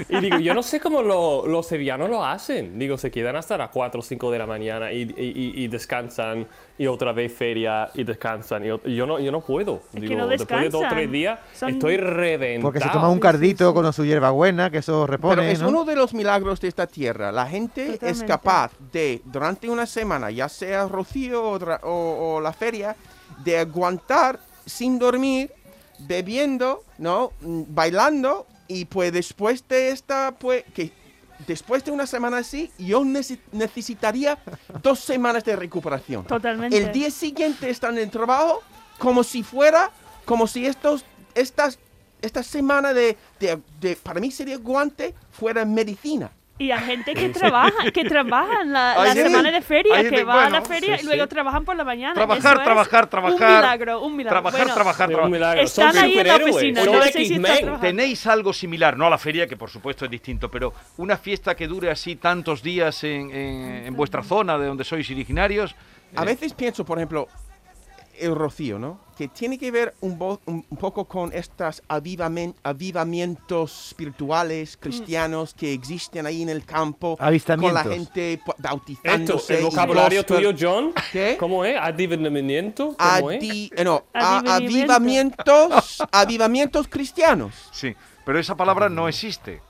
Y 0.09 0.18
digo, 0.20 0.38
yo 0.38 0.54
no 0.54 0.62
sé 0.62 0.80
cómo 0.80 1.02
lo- 1.02 1.46
los 1.46 1.66
sevillanos 1.66 2.09
lo 2.09 2.24
hacen. 2.24 2.78
Digo, 2.78 2.96
se 2.98 3.11
quedan 3.11 3.37
hasta 3.37 3.56
las 3.59 3.70
4 3.70 4.00
o 4.00 4.02
5 4.02 4.30
de 4.30 4.38
la 4.38 4.46
mañana 4.46 4.92
y, 4.92 5.02
y- 5.02 5.33
y- 5.56 5.64
y 5.64 5.68
descansan, 5.68 6.46
y 6.78 6.87
otra 6.87 7.12
vez 7.12 7.33
feria 7.33 7.90
y 7.94 8.04
descansan. 8.04 8.64
Y, 8.64 8.68
yo, 8.94 9.06
no, 9.06 9.18
yo 9.18 9.30
no 9.30 9.40
puedo. 9.42 9.83
Es 9.92 10.00
que 10.00 10.09
Digo, 10.09 10.20
no 10.20 10.26
después 10.28 10.61
de 10.62 10.68
dos 10.70 10.85
o 10.85 10.88
tres 10.88 11.11
días, 11.11 11.38
Son- 11.54 11.70
estoy 11.70 11.96
reventado. 11.98 12.62
Porque 12.72 12.80
se 12.80 12.88
toma 12.88 13.09
un 13.11 13.20
cardito 13.20 13.74
con 13.74 13.92
su 13.92 14.04
hierbabuena, 14.04 14.70
que 14.70 14.78
eso 14.78 15.06
repone, 15.06 15.37
Pero 15.42 15.48
es 15.52 15.61
¿no? 15.61 15.68
uno 15.68 15.85
de 15.85 15.96
los 15.96 16.14
milagros 16.14 16.61
de 16.61 16.68
esta 16.68 16.87
tierra. 16.87 17.30
La 17.30 17.46
gente 17.46 17.85
es 17.87 17.92
Totalmente. 17.94 18.26
capaz 18.26 18.72
de, 18.92 19.20
durante 19.26 19.68
una 19.68 19.87
semana, 19.87 20.30
ya 20.30 20.48
sea 20.48 20.87
Rocío 20.88 21.42
o, 21.44 21.56
o- 21.83 22.35
o 22.37 22.40
la 22.40 22.52
feria, 22.52 22.96
de 23.44 23.59
aguantar 23.59 24.38
sin 24.66 24.99
dormir, 24.99 25.53
bebiendo, 25.99 26.85
¿no? 26.99 27.33
Mm, 27.40 27.62
Bailando. 27.68 28.46
Y 28.68 28.85
pues 28.85 29.12
después 29.12 29.66
de 29.68 29.90
esta, 29.90 30.33
pues, 30.38 30.64
que 30.75 30.92
después 31.46 31.85
de 31.85 31.90
una 31.90 32.07
semana 32.07 32.38
así, 32.38 32.70
yo 32.79 33.01
nece- 33.03 33.40
necesitaría 33.53 34.38
dos 34.83 35.01
semanas 35.01 35.44
de 35.44 35.57
recuperación. 35.57 36.25
Totalmente. 36.27 36.77
El 36.77 36.92
día 36.92 37.11
siguiente 37.11 37.68
están 37.70 37.99
en 37.99 38.05
el 38.05 38.11
trabajo 38.11 38.62
como 38.99 39.25
si 39.25 39.42
fuera, 39.42 39.90
como 40.25 40.46
si 40.46 40.66
estos, 40.66 41.05
estas, 41.35 41.79
esta 42.23 42.42
semana 42.42 42.92
de, 42.92 43.16
de- 43.40 43.59
de- 43.81 43.96
para 43.96 44.20
mí 44.20 44.31
sería 44.31 44.57
guante, 44.59 45.14
fuera 45.33 45.64
medicina. 45.64 46.31
Y 46.61 46.70
hay 46.73 46.81
gente 46.85 47.14
que 47.14 47.31
trabaja, 47.31 47.90
que 47.90 48.05
trabaja 48.05 48.61
en 48.61 48.73
la, 48.75 48.94
la 48.94 49.14
gente- 49.14 49.31
semana 49.31 49.51
de 49.51 49.62
feria, 49.62 49.96
que 49.96 50.03
gente- 50.11 50.25
va 50.25 50.35
a 50.44 50.51
la 50.51 50.61
bueno, 50.61 50.66
feria 50.66 50.99
sí, 50.99 51.03
y 51.03 51.07
luego 51.07 51.23
sí. 51.23 51.29
trabajan 51.31 51.64
por 51.64 51.75
la 51.75 51.85
mañana. 51.85 52.12
Trabajar, 52.12 52.38
Eso 52.53 52.59
es 52.59 52.64
trabajar, 52.64 53.07
trabajar. 53.09 53.49
Un 53.51 53.57
milagro, 53.57 54.01
un 54.03 54.16
milagro. 54.16 54.35
Trabajar, 54.35 54.61
Bueno, 54.61 54.75
trabajar, 54.75 55.09
Sí, 55.09 55.14
un 55.14 55.16
trabajar. 55.16 55.31
milagro. 55.33 55.62
Están 55.62 55.92
Son 55.94 56.05
ahí 56.05 56.11
en 56.18 56.27
la 56.27 56.35
superhéroes, 56.35 56.57
oficina, 56.57 56.85
no 56.85 57.03
sé 57.03 57.12
si. 57.25 57.81
¿Tenéis 57.81 58.27
algo 58.27 58.53
similar? 58.53 58.94
No 58.99 59.07
a 59.07 59.11
la 59.11 59.16
feria, 59.16 59.46
que 59.46 59.57
por 59.57 59.70
supuesto 59.70 60.05
es 60.05 60.11
distinto, 60.11 60.51
pero 60.51 60.75
una 60.99 61.16
fiesta 61.16 61.55
que 61.57 61.66
dure 61.66 61.90
así 61.90 62.16
tantos 62.16 62.62
días 62.62 63.03
en, 63.05 63.31
en- 63.31 63.87
en 63.87 63.96
vuestra 63.96 64.23
zona 64.23 64.59
de 64.59 64.66
donde 64.66 64.85
sois 64.85 65.09
originarios. 65.11 65.75
A 66.14 66.25
eh, 66.25 66.27
veces 66.27 66.53
pienso, 66.53 66.85
por 66.85 66.99
ejemplo, 66.99 67.27
el 68.20 68.35
rocío, 68.35 68.78
¿no? 68.78 69.00
Que 69.16 69.28
tiene 69.28 69.59
que 69.59 69.70
ver 69.70 69.94
un, 70.00 70.18
bo- 70.18 70.40
un- 70.46 70.64
un 70.70 70.76
poco 70.78 71.04
con 71.04 71.33
estos 71.35 71.83
avivamen- 71.88 72.54
avivamientos 72.62 73.88
espirituales 73.88 74.76
cristianos 74.78 75.52
que 75.54 75.72
existen 75.72 76.24
ahí 76.26 76.42
en 76.42 76.48
el 76.48 76.64
campo. 76.64 77.16
Con 77.18 77.74
la 77.74 77.85
gente 77.96 78.40
pu- 78.40 78.50
Esto, 78.50 78.62
bautizándose. 78.62 79.59
el 79.59 79.64
vocabulario 79.64 80.24
tuyo, 80.24 80.52
John. 80.59 80.92
¿Qué? 81.12 81.37
¿Cómo 81.38 81.64
es? 81.64 81.76
Adivinamiento. 81.80 82.96
¿Cómo 82.98 83.30
es? 83.30 83.42
Adi- 83.42 83.70
eh, 83.76 83.85
no, 83.85 84.04
avivamientos, 84.14 86.02
avivamientos 86.12 86.88
cristianos. 86.88 87.54
Sí, 87.72 87.94
pero 88.24 88.38
esa 88.38 88.56
palabra 88.56 88.88
no 88.88 89.09
existe. 89.09 89.61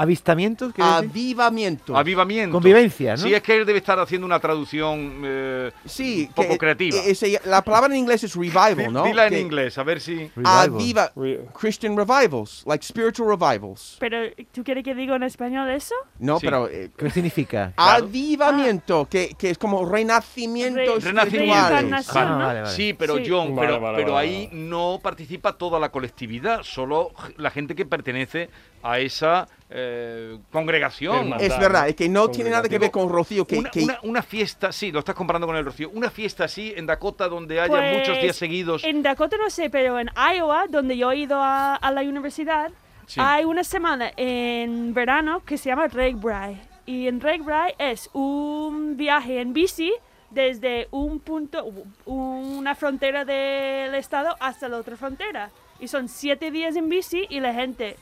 ¿Avistamientos? 0.00 0.72
Avivamiento. 0.78 1.96
Avivamiento. 1.96 2.52
Convivencia, 2.52 3.12
¿no? 3.12 3.18
Sí, 3.22 3.34
es 3.34 3.42
que 3.42 3.56
él 3.56 3.66
debe 3.66 3.78
estar 3.78 3.98
haciendo 3.98 4.26
una 4.26 4.38
traducción 4.38 5.20
eh, 5.24 5.72
Sí, 5.84 6.26
un 6.28 6.34
poco 6.34 6.48
que- 6.50 6.58
creativa. 6.58 6.96
eh, 6.98 7.10
ese- 7.10 7.40
la 7.44 7.62
palabra 7.62 7.92
en 7.92 7.96
inglés 8.00 8.22
es 8.24 8.34
revival, 8.34 8.92
¿no? 8.92 9.04
Dila 9.04 9.26
en 9.26 9.32
Que 9.34 9.40
inglés, 9.40 9.76
a 9.78 9.82
ver 9.82 10.00
si... 10.00 10.14
Revival. 10.36 10.44
Aviva, 10.74 11.12
Re- 11.16 11.40
Christian 11.58 11.96
revivals, 11.96 12.62
like 12.66 12.84
spiritual 12.84 13.28
revivals. 13.28 13.96
Pero, 13.98 14.18
¿tú 14.52 14.62
quieres 14.62 14.84
que 14.84 14.94
diga 14.94 15.16
en 15.16 15.22
español 15.24 15.68
eso? 15.70 15.94
No, 16.18 16.38
Sí. 16.38 16.46
pero 16.46 16.68
eh, 16.68 16.90
¿Qué 16.96 17.10
significa? 17.10 17.72
Avivamiento, 17.76 19.06
que, 19.10 19.34
que 19.38 19.50
es 19.50 19.58
como 19.58 19.84
renacimiento 19.88 20.96
Re- 21.00 21.12
reencarnación. 21.12 22.16
Ah, 22.16 22.30
¿no? 22.30 22.38
vale, 22.38 22.62
vale. 22.62 22.74
Sí, 22.74 22.94
pero 22.94 23.16
Sí. 23.16 23.24
John, 23.28 23.54
Vale, 23.54 23.68
pero, 23.68 23.80
vale, 23.80 23.98
pero 23.98 24.12
vale, 24.14 24.28
ahí 24.28 24.46
vale. 24.46 24.58
no 24.60 25.00
participa 25.02 25.54
toda 25.58 25.78
la 25.80 25.90
colectividad, 25.90 26.62
solo 26.62 27.12
la 27.36 27.50
gente 27.50 27.74
que 27.74 27.84
pertenece 27.86 28.50
a 28.82 28.98
esa 28.98 29.48
eh, 29.70 30.38
congregación. 30.50 31.16
Hermandad. 31.16 31.42
Es 31.46 31.58
verdad, 31.58 31.88
es 31.88 31.94
que 31.96 32.08
no 32.08 32.28
tiene 32.28 32.50
nada 32.50 32.68
que 32.68 32.78
ver 32.78 32.90
con 32.90 33.08
Rocío, 33.08 33.44
que, 33.46 33.58
Una, 33.58 33.70
que- 33.70 33.82
una- 33.84 33.98
una 34.02 34.22
fiesta, 34.22 34.72
sí, 34.72 34.90
lo 34.92 35.00
estás 35.00 35.14
comparando 35.14 35.46
con 35.46 35.56
el 35.56 35.64
Rocío. 35.64 35.90
Una 35.90 36.10
fiesta 36.10 36.44
así 36.44 36.72
en 36.76 36.86
Dakota 36.86 37.28
donde 37.28 37.60
haya 37.60 37.68
Pues, 37.70 37.98
muchos 37.98 38.20
días 38.22 38.36
seguidos. 38.36 38.82
En 38.84 39.02
Dakota 39.02 39.36
no 39.36 39.50
sé, 39.50 39.68
pero 39.70 39.98
en 39.98 40.08
Iowa, 40.34 40.66
donde 40.68 40.96
yo 40.96 41.10
he 41.12 41.16
ido 41.18 41.38
a, 41.42 41.74
a 41.76 41.90
la 41.90 42.00
universidad, 42.02 42.70
Sí. 43.06 43.20
hay 43.22 43.44
una 43.44 43.64
semana 43.64 44.12
en 44.16 44.92
verano 44.94 45.42
que 45.44 45.56
se 45.58 45.70
llama 45.70 45.86
Ragbrai. 45.88 46.60
Y 46.86 47.06
en 47.08 47.20
Ragbrai 47.20 47.74
es 47.78 48.08
un 48.12 48.96
viaje 48.96 49.40
en 49.40 49.52
bici 49.54 49.92
desde 50.30 50.88
un 50.90 51.20
punto, 51.20 51.64
una 52.04 52.74
frontera 52.74 53.24
del 53.24 53.94
estado 53.94 54.34
hasta 54.40 54.68
la 54.68 54.76
otra 54.78 54.96
frontera. 54.96 55.50
Y 55.80 55.88
son 55.88 56.08
siete 56.08 56.50
días 56.50 56.76
en 56.76 56.88
bici 56.88 57.26
y 57.30 57.40
la 57.40 57.54
gente 57.54 57.96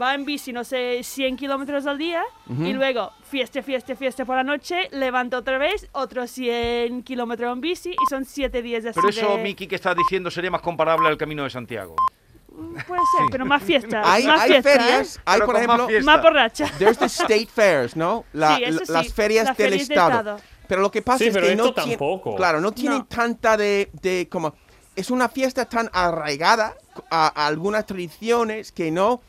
va 0.00 0.14
en 0.14 0.24
bici, 0.24 0.52
no 0.52 0.64
sé, 0.64 1.00
100 1.02 1.36
kilómetros 1.36 1.86
al 1.86 1.98
día 1.98 2.22
y 2.48 2.72
luego 2.72 3.12
fiesta, 3.24 3.62
fiesta, 3.62 3.94
fiesta 3.96 4.24
por 4.24 4.36
la 4.36 4.44
noche, 4.44 4.88
levanta 4.92 5.38
otra 5.38 5.58
vez 5.58 5.88
otros 5.92 6.30
100 6.30 7.02
kilómetros 7.02 7.52
en 7.52 7.60
bici 7.60 7.90
y 7.90 8.06
son 8.10 8.24
siete 8.24 8.62
días 8.62 8.84
así 8.84 8.94
Pero 8.94 9.08
eso, 9.08 9.36
de- 9.36 9.42
Miki, 9.42 9.66
que 9.66 9.74
estás 9.76 9.96
diciendo 9.96 10.30
sería 10.30 10.50
más 10.50 10.62
comparable 10.62 11.08
al 11.08 11.16
Camino 11.16 11.44
de 11.44 11.50
Santiago. 11.50 11.96
Puede 12.86 13.00
ser, 13.16 13.26
pero 13.30 13.46
más 13.46 13.62
fiesta. 13.62 14.02
Hay, 14.04 14.26
más 14.26 14.40
hay 14.42 14.50
fiesta, 14.50 14.74
¿eh? 14.74 14.78
ferias, 14.78 15.20
hay 15.24 15.34
Pero 15.40 15.46
por 15.46 15.54
más 15.54 15.64
ejemplo, 15.64 15.86
fiesta. 15.88 16.04
Más 16.12 16.22
borracha. 16.22 16.66
there's 16.78 16.98
the 16.98 17.06
state 17.06 17.46
fairs, 17.46 17.96
¿no? 17.96 18.24
La- 18.32 18.56
Sí, 18.56 18.64
eso 18.64 18.80
la- 18.80 18.86
sí, 18.86 18.92
las 18.92 19.12
ferias 19.14 19.46
las 19.46 19.56
del 19.56 19.70
ferias 19.70 19.88
de 19.88 19.94
estado. 19.94 20.18
estado. 20.18 20.40
Pero 20.68 20.82
lo 20.82 20.90
que 20.90 21.02
pasa 21.02 21.18
Sí, 21.18 21.26
es 21.28 21.34
pero 21.34 21.46
que 21.46 21.52
esto 21.52 21.64
no 21.64 21.72
tiene, 21.74 21.90
tampoco. 21.92 22.36
claro, 22.36 22.60
no 22.60 22.72
tiene 22.72 22.98
No. 22.98 23.04
tanta 23.06 23.56
de, 23.56 23.90
de 24.02 24.28
como 24.30 24.54
es 24.94 25.10
una 25.10 25.28
fiesta 25.28 25.64
tan 25.64 25.88
arraigada 25.92 26.74
a, 27.10 27.26
a 27.42 27.46
algunas 27.46 27.86
tradiciones 27.86 28.70
que 28.72 28.90
no 28.90 29.20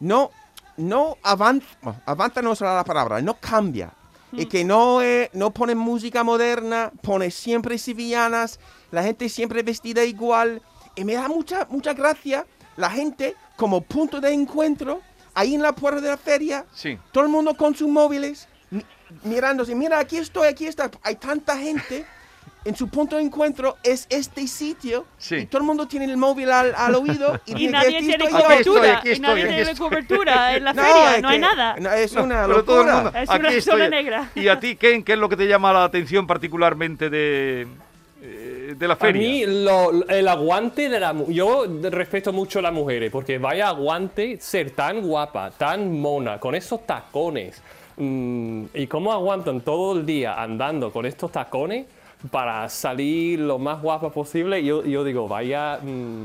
no 0.00 0.30
no 0.76 1.18
avanza, 1.22 1.66
avanza 2.06 2.40
no 2.40 2.54
será 2.54 2.74
la 2.74 2.84
palabra, 2.84 3.20
no 3.20 3.34
cambia. 3.34 3.92
Y 4.32 4.46
que 4.46 4.64
no, 4.64 5.02
eh, 5.02 5.28
no 5.34 5.50
pone 5.50 5.74
música 5.74 6.22
moderna, 6.24 6.90
pone 7.02 7.30
siempre 7.30 7.76
sevillanas, 7.76 8.60
la 8.92 9.02
gente 9.02 9.28
siempre 9.28 9.62
vestida 9.62 10.04
igual. 10.04 10.62
Y 10.94 11.04
me 11.04 11.14
da 11.14 11.28
mucha, 11.28 11.66
mucha 11.68 11.92
gracia 11.92 12.46
la 12.76 12.88
gente 12.90 13.34
como 13.56 13.80
punto 13.82 14.20
de 14.20 14.32
encuentro 14.32 15.00
ahí 15.34 15.54
en 15.54 15.62
la 15.62 15.72
puerta 15.74 16.00
de 16.00 16.08
la 16.08 16.16
feria 16.16 16.64
Sí. 16.74 16.96
todo 17.12 17.24
el 17.24 17.30
mundo 17.30 17.54
con 17.56 17.74
sus 17.74 17.88
móviles, 17.88 18.48
mi- 18.70 18.84
mirándose, 19.24 19.74
mira, 19.74 19.98
aquí 19.98 20.16
estoy, 20.16 20.46
aquí 20.48 20.66
está. 20.66 20.90
Hay 21.02 21.16
tanta 21.16 21.58
gente, 21.58 22.06
en 22.64 22.76
su 22.76 22.88
punto 22.88 23.16
de 23.16 23.22
encuentro 23.22 23.78
es 23.82 24.06
este 24.10 24.46
sitio, 24.46 25.06
Sí. 25.18 25.36
y 25.36 25.46
todo 25.46 25.62
el 25.62 25.66
mundo 25.66 25.88
tiene 25.88 26.04
el 26.04 26.16
móvil 26.16 26.50
al, 26.50 26.74
al 26.74 26.94
oído 26.94 27.40
y, 27.46 27.52
Y 27.52 27.54
dice, 27.54 27.72
nadie 27.72 27.96
"Aquí 27.96 28.06
tiene 28.06 28.24
estoy 28.24 28.30
yo". 28.30 28.36
Aquí 28.48 28.52
estoy, 28.58 28.64
cobertura. 28.74 28.98
aquí 28.98 29.08
y 29.08 29.12
estoy, 29.12 29.28
nadie 29.28 29.44
aquí 29.44 29.54
tiene 29.54 29.78
cobertura 29.78 30.56
en 30.56 30.64
la 30.64 30.72
No, 30.74 30.82
feria. 30.82 31.16
es 31.16 31.22
No 31.22 31.28
hay 31.28 31.36
que- 31.36 31.40
nada. 31.40 31.76
no, 31.78 31.92
es 31.92 32.12
una 32.12 32.46
Pero 32.46 32.64
todo 32.64 32.80
el 32.82 32.86
locura. 32.86 33.02
mundo. 33.04 33.18
Es 33.18 33.30
Aquí 33.30 33.40
una 33.40 33.48
estoy. 33.48 33.72
zona 33.72 33.88
negra. 33.88 34.30
¿Y 34.34 34.48
a 34.48 34.60
ti, 34.60 34.76
Ken, 34.76 35.02
qué 35.02 35.12
es 35.14 35.18
lo 35.18 35.28
que 35.28 35.36
te 35.36 35.46
llama 35.48 35.72
la 35.72 35.84
atención 35.84 36.26
particularmente 36.26 37.08
de, 37.08 37.66
eh, 38.22 38.74
de 38.76 38.88
la 38.88 38.94
A 38.94 38.96
feria? 38.96 39.22
mí 39.22 39.44
lo- 39.46 40.06
el 40.08 40.28
aguante 40.28 40.88
de 40.90 41.00
la 41.00 41.12
mu- 41.14 41.30
yo 41.32 41.64
respeto 41.90 42.32
mucho 42.32 42.58
a 42.58 42.62
las 42.62 42.72
mujeres 42.74 43.10
porque 43.10 43.38
vaya 43.38 43.68
aguante 43.68 44.38
ser 44.40 44.72
tan 44.72 45.00
guapa, 45.00 45.50
tan 45.50 45.98
mona, 45.98 46.38
con 46.38 46.54
esos 46.54 46.86
tacones 46.86 47.62
mm, 47.96 48.64
y 48.74 48.86
cómo 48.86 49.12
aguantan 49.12 49.60
todo 49.62 49.98
el 49.98 50.04
día 50.06 50.40
andando 50.40 50.90
con 50.92 51.04
estos 51.06 51.32
tacones 51.32 51.86
para 52.30 52.68
salir 52.68 53.38
lo 53.40 53.58
más 53.58 53.80
guapa 53.80 54.10
posible. 54.10 54.62
Yo, 54.64 54.84
yo 54.84 55.04
digo, 55.04 55.26
vaya. 55.28 55.78
mm, 55.82 56.24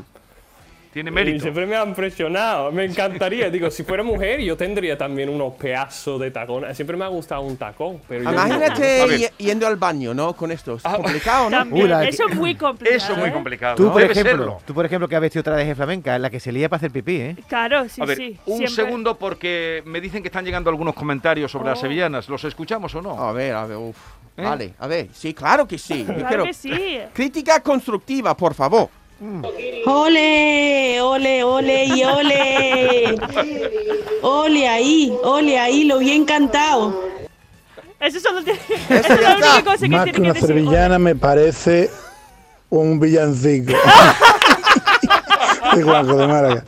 Tiene 0.93 1.09
y 1.09 1.13
mérito. 1.13 1.41
siempre 1.41 1.65
me 1.65 1.75
ha 1.75 1.83
impresionado, 1.85 2.71
me 2.71 2.85
encantaría. 2.85 3.49
Digo, 3.49 3.69
si 3.69 3.83
fuera 3.83 4.01
mujer, 4.01 4.39
yo 4.39 4.55
tendría 4.55 4.97
también 4.97 5.27
unos 5.27 5.53
pedazos 5.55 6.21
de 6.21 6.31
tacones. 6.31 6.73
Siempre 6.77 6.95
me 6.95 7.03
ha 7.03 7.09
gustado 7.09 7.41
un 7.41 7.57
tacón, 7.57 7.99
pero 8.07 8.23
Imagínate 8.31 9.27
y- 9.37 9.43
yendo 9.43 9.67
al 9.67 9.75
baño, 9.75 10.13
¿no? 10.13 10.31
Con 10.33 10.51
esto. 10.51 10.75
Es 10.75 10.83
complicado, 10.83 11.49
¿no? 11.49 11.57
También, 11.57 11.91
eso 12.03 12.29
es 12.29 12.35
muy 12.35 12.55
complicado. 12.55 12.95
Eso 12.97 13.11
es 13.11 13.17
muy 13.19 13.27
¿eh? 13.29 13.33
complicado. 13.33 13.75
Tú, 13.75 13.91
por 13.91 14.01
Debe 14.01 14.13
ejemplo, 14.13 14.31
serlo. 14.37 14.57
tú, 14.65 14.73
por 14.73 14.85
ejemplo, 14.85 15.07
que 15.09 15.15
has 15.17 15.21
vestido 15.21 15.43
traje 15.43 15.75
flamenca, 15.75 16.17
la 16.17 16.29
que 16.29 16.39
se 16.39 16.53
lía 16.53 16.69
para 16.69 16.77
hacer 16.77 16.91
pipí, 16.91 17.15
¿eh? 17.17 17.35
Claro, 17.49 17.89
sí, 17.89 18.01
A 18.01 18.05
ver, 18.05 18.15
sí. 18.17 18.39
un 18.45 18.57
siempre. 18.59 18.69
segundo 18.85 19.17
porque 19.17 19.83
me 19.85 19.99
dicen 19.99 20.21
que 20.23 20.29
están 20.29 20.45
llegando 20.45 20.69
algunos 20.69 20.93
comentarios 20.95 21.51
sobre 21.51 21.69
las 21.69 21.79
Oh. 21.79 21.81
sevillanas. 21.81 22.29
¿Los 22.29 22.43
escuchamos 22.45 22.95
o 22.95 23.01
no? 23.01 23.19
A 23.21 23.33
ver, 23.33 23.53
a 23.53 23.65
ver, 23.65 23.75
uf. 23.77 23.97
¿Eh? 24.37 24.43
Vale, 24.43 24.73
a 24.79 24.87
ver. 24.87 25.07
Sí, 25.13 25.33
claro 25.33 25.67
que 25.67 25.77
sí. 25.77 25.99
Yo 26.07 26.13
Claro 26.13 26.27
quiero- 26.27 26.43
que 26.45 26.53
sí. 26.53 26.99
Crítica 27.13 27.59
constructiva, 27.61 28.35
por 28.35 28.53
favor. 28.53 28.89
Ole, 29.85 30.99
ole, 31.01 31.43
ole 31.43 31.85
y 31.85 32.03
ole. 32.03 33.15
Ole 34.21 34.67
ahí, 34.67 35.13
ole 35.23 35.57
ahí, 35.57 35.85
lo 35.85 35.99
bien 35.99 36.25
cantado. 36.25 37.01
Eso 37.99 38.19
solo 38.19 38.43
tiene- 38.43 38.59
esa 38.89 39.13
es 39.15 39.21
la 39.21 39.35
única 39.37 39.63
cosa 39.63 39.77
que 39.85 39.87
Más 39.89 40.03
tiene 40.03 40.11
que 40.11 40.21
una 40.21 40.33
decir. 40.33 40.47
sevillana 40.47 40.99
me 40.99 41.15
parece 41.15 41.89
un 42.69 42.99
villancico. 42.99 43.71
de 45.75 45.83
Juanjo 45.83 46.17
de 46.17 46.27
Málaga. 46.27 46.65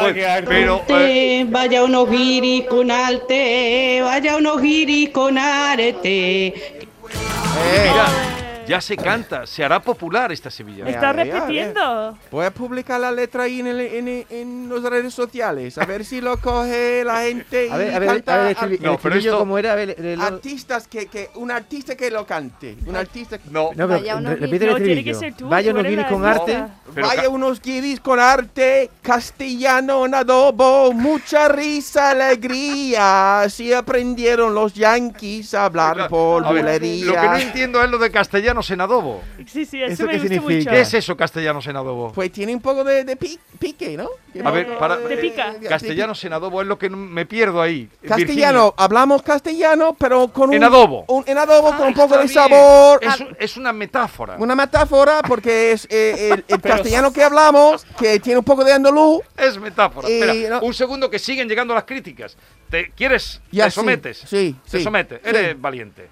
Pues, 0.00 0.14
pero 0.46 0.82
eh, 0.88 1.44
vaya 1.48 1.84
unos 1.84 2.08
guiris 2.08 2.66
con 2.66 2.90
arte, 2.90 4.00
vaya 4.02 4.36
unos 4.36 4.60
guiris 4.60 5.10
con 5.10 5.36
arte. 5.38 6.46
Eh, 6.46 7.90
mira, 7.90 8.41
ya 8.66 8.80
se 8.80 8.96
canta, 8.96 9.46
se 9.46 9.64
hará 9.64 9.80
popular 9.80 10.32
esta 10.32 10.50
sevillana. 10.50 10.90
Eh, 10.90 10.94
Está 10.94 11.12
repitiendo. 11.12 12.18
Voy 12.30 12.44
a 12.46 12.50
publicar 12.50 13.00
la 13.00 13.10
letra 13.12 13.44
ahí 13.44 13.60
en, 13.60 13.66
el- 13.68 13.80
en, 13.80 14.26
en 14.30 14.68
las 14.70 14.82
redes 14.82 15.14
sociales. 15.14 15.76
A 15.78 15.84
ver 15.84 16.04
si 16.04 16.20
lo 16.20 16.36
coge 16.38 17.04
la 17.04 17.22
gente 17.22 17.66
y 17.66 17.70
A 17.70 17.76
ver, 17.76 17.94
a 17.94 17.98
ver, 17.98 18.08
canta 18.08 18.34
a 18.34 18.44
ver, 18.44 18.56
el, 18.62 18.72
el 18.74 18.82
No, 18.82 18.98
pero 18.98 19.14
esto- 19.16 19.38
cómo 19.38 19.58
era. 19.58 19.80
El- 19.82 19.90
el- 19.90 20.20
artistas 20.20 20.86
que, 20.88 21.06
que 21.06 21.30
un 21.34 21.50
artista 21.50 21.94
que 21.96 22.10
lo 22.10 22.26
cante. 22.26 22.76
Un 22.86 22.96
artista 22.96 23.38
que 23.38 23.50
No, 23.50 23.70
no, 23.74 23.88
Vaya 23.88 24.02
pero 24.14 24.18
unos 24.18 24.32
re- 24.34 24.40
repite 24.40 24.64
el 24.64 24.70
No, 24.70 24.76
tiene 24.76 25.04
que 25.04 25.10
estribillo. 25.10 25.18
ser 25.20 25.34
tú, 25.34 25.48
Vaya 25.48 25.70
unos 25.72 25.84
guiris 25.84 26.06
con 26.06 26.24
arte. 26.24 26.64
Vaya 26.94 27.28
unos 27.28 27.60
guiris 27.62 28.00
con 28.00 28.20
arte, 28.20 28.90
castellano 29.00 30.04
en 30.06 30.14
adobo, 30.14 30.92
mucha 30.92 31.48
risa, 31.48 32.10
alegría. 32.10 33.40
Así 33.42 33.72
aprendieron 33.72 34.54
los 34.54 34.74
yanquis 34.74 35.54
a 35.54 35.64
hablar 35.66 36.08
por 36.08 36.44
bulería. 36.44 37.06
lo 37.06 37.12
que 37.14 37.26
no 37.28 37.36
entiendo 37.36 37.82
es 37.82 37.90
lo 37.90 37.98
de 37.98 38.10
castellanos 38.52 38.70
en 38.70 38.80
adobo. 38.80 39.22
Sí, 39.46 39.64
sí, 39.64 39.82
eso, 39.82 39.92
¿Eso 39.92 40.02
me 40.04 40.12
qué 40.12 40.18
gusta 40.18 40.34
significa? 40.34 40.58
mucho. 40.58 40.70
¿Qué 40.70 40.80
es 40.80 40.94
eso, 40.94 41.16
castellanos 41.16 41.66
en 41.66 41.76
adobo? 41.76 42.12
Pues 42.12 42.30
tiene 42.32 42.54
un 42.54 42.60
poco 42.60 42.84
de, 42.84 43.04
de 43.04 43.16
pi- 43.16 43.38
pique, 43.58 43.96
¿no? 43.96 44.08
A 44.44 44.50
ver, 44.50 44.76
para- 44.78 44.98
Te 44.98 45.16
pica. 45.16 45.54
Castellanos 45.68 46.22
en 46.24 46.32
adobo 46.34 46.60
es 46.60 46.66
lo 46.68 46.78
que 46.78 46.90
me 46.90 47.24
pierdo 47.26 47.60
ahí. 47.62 47.88
Castellano, 48.06 48.74
hablamos 48.76 49.22
castellano, 49.22 49.94
pero 49.98 50.28
con 50.28 50.50
un... 50.50 50.54
En 50.56 50.64
adobo. 50.64 51.04
un- 51.08 51.24
en 51.26 51.38
adobo 51.38 51.74
con 51.76 51.88
un 51.88 51.94
poco 51.94 52.18
de 52.18 52.24
Está 52.24 52.46
bien. 52.48 52.58
sabor. 52.58 53.00
Es, 53.02 53.20
un- 53.20 53.36
es 53.38 53.56
una 53.56 53.72
metáfora. 53.72 54.36
Una 54.38 54.54
metáfora 54.54 55.22
porque 55.26 55.72
es 55.72 55.86
eh, 55.90 56.30
el, 56.32 56.44
el 56.48 56.60
castellano 56.60 57.12
que 57.12 57.22
hablamos, 57.24 57.84
que 57.98 58.20
tiene 58.20 58.38
un 58.38 58.44
poco 58.44 58.64
de 58.64 58.72
andaluz. 58.74 59.22
Es 59.36 59.58
metáfora. 59.58 60.08
Y 60.10 60.20
Espera, 60.20 60.60
no- 60.60 60.66
un 60.66 60.74
segundo 60.74 61.08
que 61.10 61.18
siguen 61.18 61.48
llegando 61.48 61.74
las 61.74 61.84
críticas. 61.84 62.36
¿Te 62.70 62.90
quieres? 62.90 63.40
Ya, 63.50 63.64
¿Te 63.64 63.70
sí, 63.70 63.74
sometes? 63.76 64.18
sí, 64.26 64.56
Te 64.70 64.78
sí, 64.78 64.84
sometes. 64.84 65.20
sí. 65.22 65.28
Eres 65.28 65.60
valiente. 65.60 66.08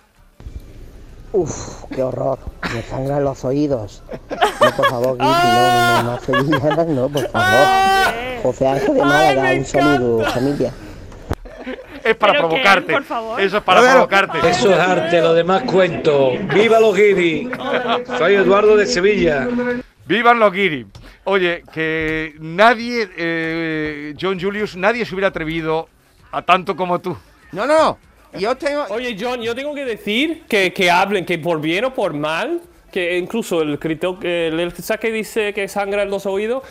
Uf, 1.33 1.85
qué 1.95 2.03
horror. 2.03 2.39
Me 2.75 2.83
sangran 2.83 3.25
los 3.25 3.45
oídos. 3.45 4.03
No, 4.61 4.77
por 4.77 4.87
favor, 4.91 5.13
Guiri, 5.17 5.29
no, 5.29 5.33
no, 5.33 6.03
no, 6.03 6.11
más 6.13 6.23
sevillanas, 6.23 6.87
no, 6.89 7.09
por 7.09 7.29
favor. 7.31 8.15
José 8.43 8.67
Ángel 8.67 8.95
de 8.95 9.01
Málaga, 9.03 9.53
un 9.55 9.65
saludo, 9.65 10.25
familia. 10.31 10.73
Es 12.03 12.17
para 12.17 12.33
Pero 12.33 12.49
provocarte. 12.49 12.93
por 12.95 13.05
favor. 13.05 13.41
Eso 13.41 13.59
es 13.59 13.63
para 13.63 13.81
provocarte. 13.93 14.39
Eso 14.49 14.71
es 14.73 14.79
arte, 14.79 15.21
lo 15.21 15.35
demás 15.35 15.63
cuento. 15.65 16.31
¡Viva 16.53 16.81
los 16.81 16.97
guiris! 16.97 17.49
Soy 18.19 18.35
Eduardo 18.35 18.77
de 18.77 18.87
Sevilla. 18.87 19.47
Vivan 20.07 20.41
los 20.41 20.53
guiri. 20.53 20.87
Oye, 21.25 21.63
que 21.73 22.35
nadie, 22.41 23.09
eh, 23.17 24.15
John 24.21 24.41
Julius, 24.41 24.75
nadie 24.77 25.05
se 25.05 25.15
hubiera 25.15 25.29
atrevido 25.29 25.89
a 26.33 26.43
tanto 26.43 26.75
como 26.75 26.99
tú. 27.01 27.17
No, 27.53 27.67
no, 27.67 27.79
no. 27.79 27.99
Yo 28.39 28.57
tengo... 28.57 28.85
Oye, 28.91 29.17
John, 29.19 29.41
yo 29.43 29.55
tengo 29.55 29.75
que 29.75 29.85
decir 29.85 30.45
que, 30.49 30.73
que 30.73 30.91
hablen, 30.91 31.25
que 31.25 31.39
por 31.39 31.61
bien 31.61 31.85
o 31.85 31.95
por 31.95 32.15
mal, 32.15 32.61
que 32.91 33.17
incluso 33.19 33.63
el 33.63 33.79
crítico, 33.79 34.19
el, 34.23 34.59
el 34.61 34.73
que 35.01 35.13
dice 35.13 35.53
que 35.55 35.69
sangra 35.69 36.03
en 36.03 36.11
los 36.11 36.27
oídos, 36.27 36.63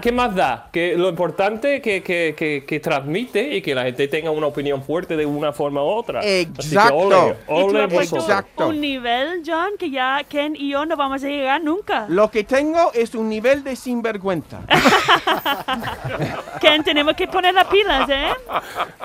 ¿qué 0.00 0.12
más 0.12 0.34
da? 0.34 0.68
Que 0.72 0.96
lo 0.96 1.08
importante 1.08 1.80
que, 1.80 2.02
que, 2.02 2.34
que, 2.36 2.64
que 2.66 2.80
transmite 2.80 3.54
y 3.56 3.62
que 3.62 3.74
la 3.74 3.84
gente 3.84 4.08
tenga 4.08 4.30
una 4.30 4.46
opinión 4.46 4.82
fuerte 4.82 5.16
de 5.16 5.26
una 5.26 5.52
forma 5.52 5.82
u 5.82 5.86
otra. 5.86 6.20
Exacto. 6.24 6.96
ole, 6.96 7.16
Y 7.30 7.46
tú 7.46 7.54
ole 7.54 7.82
has. 7.84 8.12
Exacto. 8.12 8.68
un 8.68 8.80
nivel, 8.80 9.42
John, 9.46 9.70
que 9.78 9.90
ya 9.90 10.22
Ken 10.28 10.54
y 10.56 10.70
yo 10.70 10.84
no 10.86 10.96
vamos 10.96 11.22
a 11.24 11.28
llegar 11.28 11.62
nunca. 11.62 12.06
Lo 12.08 12.30
que 12.30 12.44
tengo 12.44 12.92
es 12.92 13.14
un 13.14 13.28
nivel 13.28 13.64
de 13.64 13.76
sinvergüenza. 13.76 14.60
Ken, 16.60 16.82
tenemos 16.82 17.14
que 17.14 17.26
poner 17.26 17.54
las 17.54 17.66
pilas, 17.66 18.08
¿eh? 18.08 18.28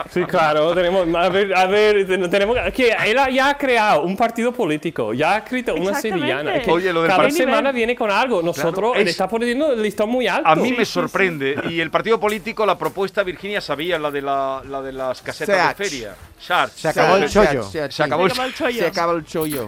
Sí, 0.10 0.24
claro, 0.24 0.74
tenemos, 0.74 1.08
a 1.16 1.30
ver, 1.30 1.54
a 1.56 1.66
ver, 1.66 2.08
ten- 2.08 2.30
tenemos 2.30 2.58
que 2.74 2.96
él 3.06 3.18
ha- 3.18 3.30
ya 3.30 3.50
ha 3.50 3.58
creado 3.58 4.04
un 4.04 4.16
partido 4.16 4.52
político, 4.52 5.14
ya 5.14 5.36
ha 5.36 5.38
escrito 5.40 5.74
una 5.76 5.92
Exactamente. 5.92 6.26
Sevillana. 6.41 6.58
Es 6.62 6.65
que 6.65 6.71
Oye, 6.71 6.93
lo 6.93 7.01
del 7.01 7.12
cada 7.12 7.30
semana 7.32 7.71
viene 7.71 7.95
con 7.95 8.12
algo. 8.12 8.41
Nosotros 8.41 8.93
es- 8.97 9.06
le 9.06 9.12
está 9.12 9.27
poniendo 9.27 9.73
el 9.73 9.82
listón 9.82 10.10
muy 10.10 10.27
alto. 10.27 10.47
A 10.49 10.56
mí 10.56 10.71
me 10.71 10.77
sí, 10.80 10.86
sí. 10.86 10.91
sorprende. 10.93 11.56
Y 11.69 11.80
el 11.80 11.89
partido 11.91 12.19
político, 12.19 12.65
la 12.65 12.77
propuesta, 12.77 13.23
Virginia 13.23 13.62
sabía, 13.62 13.97
la 13.99 14.12
de, 14.12 14.21
la, 14.21 14.62
la 14.67 14.82
de 14.82 14.91
las 14.93 15.21
casetas 15.21 15.56
Search. 15.56 15.77
de 15.77 15.84
feria. 15.86 16.15
Search. 16.39 16.71
Se 16.73 16.88
acabó 16.89 17.15
el 17.17 17.30
chollo. 17.30 17.63
se- 17.63 17.82
acabó 18.04 18.25
el 18.25 18.32
acabó 18.32 18.49
chollo. 18.51 18.80
Se 18.80 18.86
acaba 18.86 19.13
el 19.13 19.25
chollo. 19.25 19.67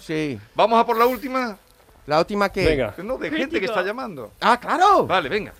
Sí. 0.00 0.38
Vamos 0.54 0.80
a 0.80 0.86
por 0.86 0.96
la 0.96 1.06
última. 1.06 1.56
La 2.06 2.20
última 2.20 2.48
que... 2.50 2.64
Venga. 2.64 2.94
No, 3.02 3.18
de 3.18 3.30
gente 3.30 3.58
que 3.58 3.66
está 3.66 3.82
llamando. 3.82 4.32
Ah, 4.40 4.58
claro. 4.60 5.06
Vale, 5.06 5.28
venga. 5.28 5.52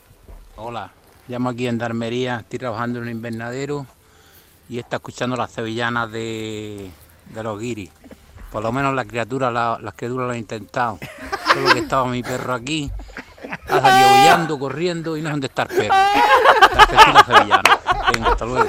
Hola, 0.56 0.90
llamo 1.28 1.48
aquí 1.50 1.66
en 1.66 1.76
Darmería, 1.76 2.38
estoy 2.40 2.58
trabajando 2.60 2.98
en 2.98 3.04
un 3.06 3.10
invernadero 3.10 3.84
y 4.68 4.78
está 4.78 4.96
escuchando 4.96 5.36
las 5.36 5.50
sevillanas 5.50 6.10
de, 6.10 6.88
de 7.34 7.42
los 7.42 7.60
guiris. 7.60 7.90
Por 8.50 8.62
lo 8.62 8.72
menos 8.72 8.94
la 8.94 9.04
criatura, 9.04 9.50
la- 9.50 9.78
las 9.80 9.94
criaturas 9.94 10.26
lo 10.26 10.32
han 10.32 10.38
intentado. 10.38 10.98
Solo 11.52 11.72
que 11.72 11.80
estaba 11.80 12.06
mi 12.06 12.22
perro 12.22 12.54
aquí 12.54 12.90
Ha 13.68 13.80
salido 13.80 14.08
huyendo, 14.12 14.58
corriendo 14.58 15.16
y 15.16 15.22
no 15.22 15.28
es 15.28 15.32
donde 15.34 15.46
está 15.46 15.62
el 15.62 15.68
perro. 15.68 15.94
La 15.94 17.24
Sevillana. 17.26 17.62
Venga, 18.12 18.28
hasta 18.32 18.44
luego. 18.44 18.68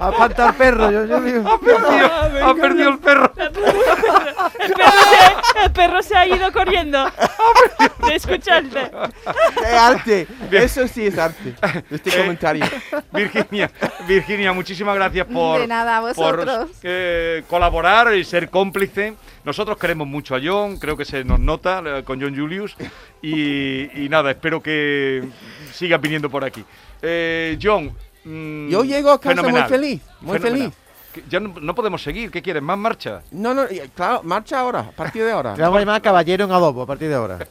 A 0.00 0.10
espantar 0.10 0.54
perro, 0.56 0.90
yo, 0.90 1.04
yo 1.06 1.20
digo. 1.20 1.48
Ha 1.50 1.58
perdido, 1.58 2.46
ha 2.46 2.54
perdido 2.54 2.88
el 2.90 2.98
perro. 2.98 3.32
El 4.58 4.72
perro, 4.72 4.92
se, 5.10 5.64
el 5.64 5.72
perro 5.72 6.02
se 6.02 6.16
ha 6.16 6.26
ido 6.26 6.52
corriendo 6.52 7.04
de 8.06 8.14
escucharte. 8.14 8.90
¡Qué 9.58 9.66
arte! 9.66 10.26
Eso 10.50 10.86
sí 10.88 11.06
es 11.06 11.18
arte. 11.18 11.54
Este 11.90 12.10
Eh, 12.10 12.18
comentario. 12.20 12.64
Virginia, 13.12 13.70
Virginia, 14.06 14.52
muchísimas 14.52 14.94
gracias 14.94 15.26
por, 15.26 15.60
De 15.60 15.66
nada, 15.66 16.00
por 16.14 16.46
eh, 16.82 17.42
colaborar 17.48 18.14
y 18.14 18.24
ser 18.24 18.50
cómplice. 18.50 19.14
Nosotros 19.44 19.78
queremos 19.78 20.06
mucho 20.06 20.34
a 20.34 20.40
John, 20.42 20.78
creo 20.78 20.96
que 20.96 21.04
se 21.04 21.24
nos 21.24 21.40
nota 21.40 21.82
eh, 21.84 22.02
con 22.04 22.20
John 22.20 22.36
Julius. 22.36 22.76
Y, 23.22 24.04
y 24.04 24.08
nada, 24.08 24.30
espero 24.30 24.62
que 24.62 25.22
sigas 25.72 26.00
viniendo 26.00 26.28
por 26.30 26.44
aquí. 26.44 26.64
Eh, 27.02 27.58
John. 27.60 27.94
mm, 28.24 28.68
Yo 28.68 28.84
llego 28.84 29.10
a 29.10 29.20
casa 29.20 29.34
muy 29.36 29.44
fenomenal, 29.44 29.68
feliz, 29.68 30.02
muy 30.20 30.38
fenomenal. 30.38 30.72
feliz. 30.72 30.89
Ya 31.28 31.40
no, 31.40 31.54
no 31.60 31.74
podemos 31.74 32.02
seguir, 32.02 32.30
¿qué 32.30 32.40
quieres? 32.42 32.62
¿Más 32.62 32.78
marcha? 32.78 33.22
No, 33.32 33.52
no, 33.54 33.64
y- 33.64 33.80
claro, 33.94 34.22
marcha 34.22 34.60
ahora, 34.60 34.80
a 34.80 34.90
partir 34.92 35.24
de 35.24 35.32
ahora. 35.32 35.54
Te 35.54 35.62
vamos 35.62 35.76
a 35.78 35.80
llamar 35.80 36.02
caballero 36.02 36.44
en 36.44 36.52
adobo 36.52 36.82
a 36.82 36.86
partir 36.86 37.08
de 37.08 37.14
ahora. 37.14 37.38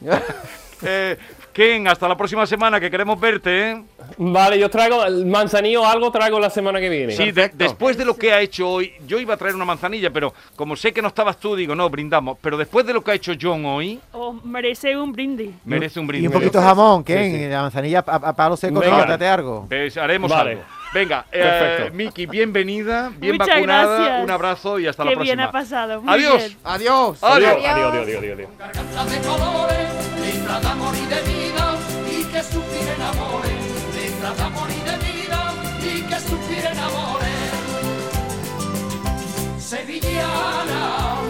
Eh, 0.82 1.14
Ken, 1.52 1.86
hasta 1.88 2.08
la 2.08 2.16
próxima 2.16 2.46
semana, 2.46 2.80
que 2.80 2.90
queremos 2.90 3.20
verte, 3.20 3.70
¿eh? 3.72 3.82
Vale, 4.16 4.58
yo 4.58 4.70
traigo 4.70 5.04
el 5.04 5.26
manzanillo, 5.26 5.84
algo 5.84 6.10
traigo 6.10 6.40
la 6.40 6.48
semana 6.48 6.80
que 6.80 6.88
viene. 6.88 7.12
Sí, 7.12 7.32
de- 7.32 7.50
después 7.52 7.98
de 7.98 8.06
lo 8.06 8.16
que 8.16 8.32
ha 8.32 8.40
hecho 8.40 8.66
hoy, 8.66 8.94
yo 9.06 9.18
iba 9.18 9.34
a 9.34 9.36
traer 9.36 9.54
una 9.54 9.66
manzanilla, 9.66 10.10
pero 10.10 10.32
como 10.56 10.74
sé 10.76 10.90
que 10.94 11.02
no 11.02 11.08
estabas 11.08 11.36
tú, 11.38 11.54
digo, 11.54 11.74
no, 11.74 11.90
brindamos. 11.90 12.38
Pero 12.40 12.56
después 12.56 12.86
de 12.86 12.94
lo 12.94 13.02
que 13.04 13.10
ha 13.10 13.14
hecho 13.14 13.32
John 13.38 13.66
hoy, 13.66 14.00
Oh, 14.12 14.32
merece 14.42 14.96
un 14.96 15.12
brindis. 15.12 15.50
merece 15.66 16.00
un 16.00 16.06
Y 16.06 16.08
brindis. 16.08 16.28
un 16.28 16.32
poquito 16.32 16.60
de 16.60 16.64
jamón, 16.64 17.04
que 17.04 17.48
la 17.50 17.60
manzanilla 17.60 18.02
a, 18.06 18.14
a 18.14 18.32
palo 18.34 18.56
seco, 18.56 18.80
Venga. 18.80 18.96
no, 18.96 19.04
trate 19.04 19.28
algo. 19.28 19.66
Pues 19.68 19.98
haremos 19.98 20.30
Vale. 20.30 20.52
algo. 20.52 20.62
Venga, 20.92 21.24
eh, 21.30 21.38
Perfecto. 21.42 21.94
Miki, 21.96 22.26
bienvenida, 22.26 23.12
bien 23.16 23.36
Muchas 23.36 23.48
vacunada, 23.54 23.96
gracias. 23.96 24.24
un 24.24 24.30
abrazo 24.30 24.78
y 24.80 24.86
hasta 24.88 25.02
Qué 25.04 25.10
la 25.10 25.14
próxima. 25.14 25.34
bien 25.36 25.40
ha 25.48 25.52
pasado. 25.52 26.02
Muy 26.02 26.12
Adiós. 26.14 26.36
bien. 26.38 26.58
Adiós. 26.64 27.18
Adiós. 27.22 27.22
Adiós, 27.22 27.64
adiós, 27.64 27.92
adiós, 27.94 28.18
adiós, 28.18 28.32
adiós. 28.34 28.48
garganta 28.58 29.04
de 29.04 29.18
colores, 29.20 29.88
letra 30.20 30.60
de 30.60 30.66
amor 30.66 30.94
y 30.96 31.06
de 31.06 31.20
vida, 31.22 31.76
y 32.10 32.24
que 32.24 32.42
suspiren 32.42 33.02
amores, 33.02 33.52
letra 33.94 34.30
de 34.34 34.42
amor 34.42 34.68
y 34.70 34.80
de 34.90 34.96
vida, 34.98 35.54
y 35.80 36.02
que 36.02 36.18
suspiren 36.20 36.78
amores. 36.78 37.30
Sevillana, 39.58 41.20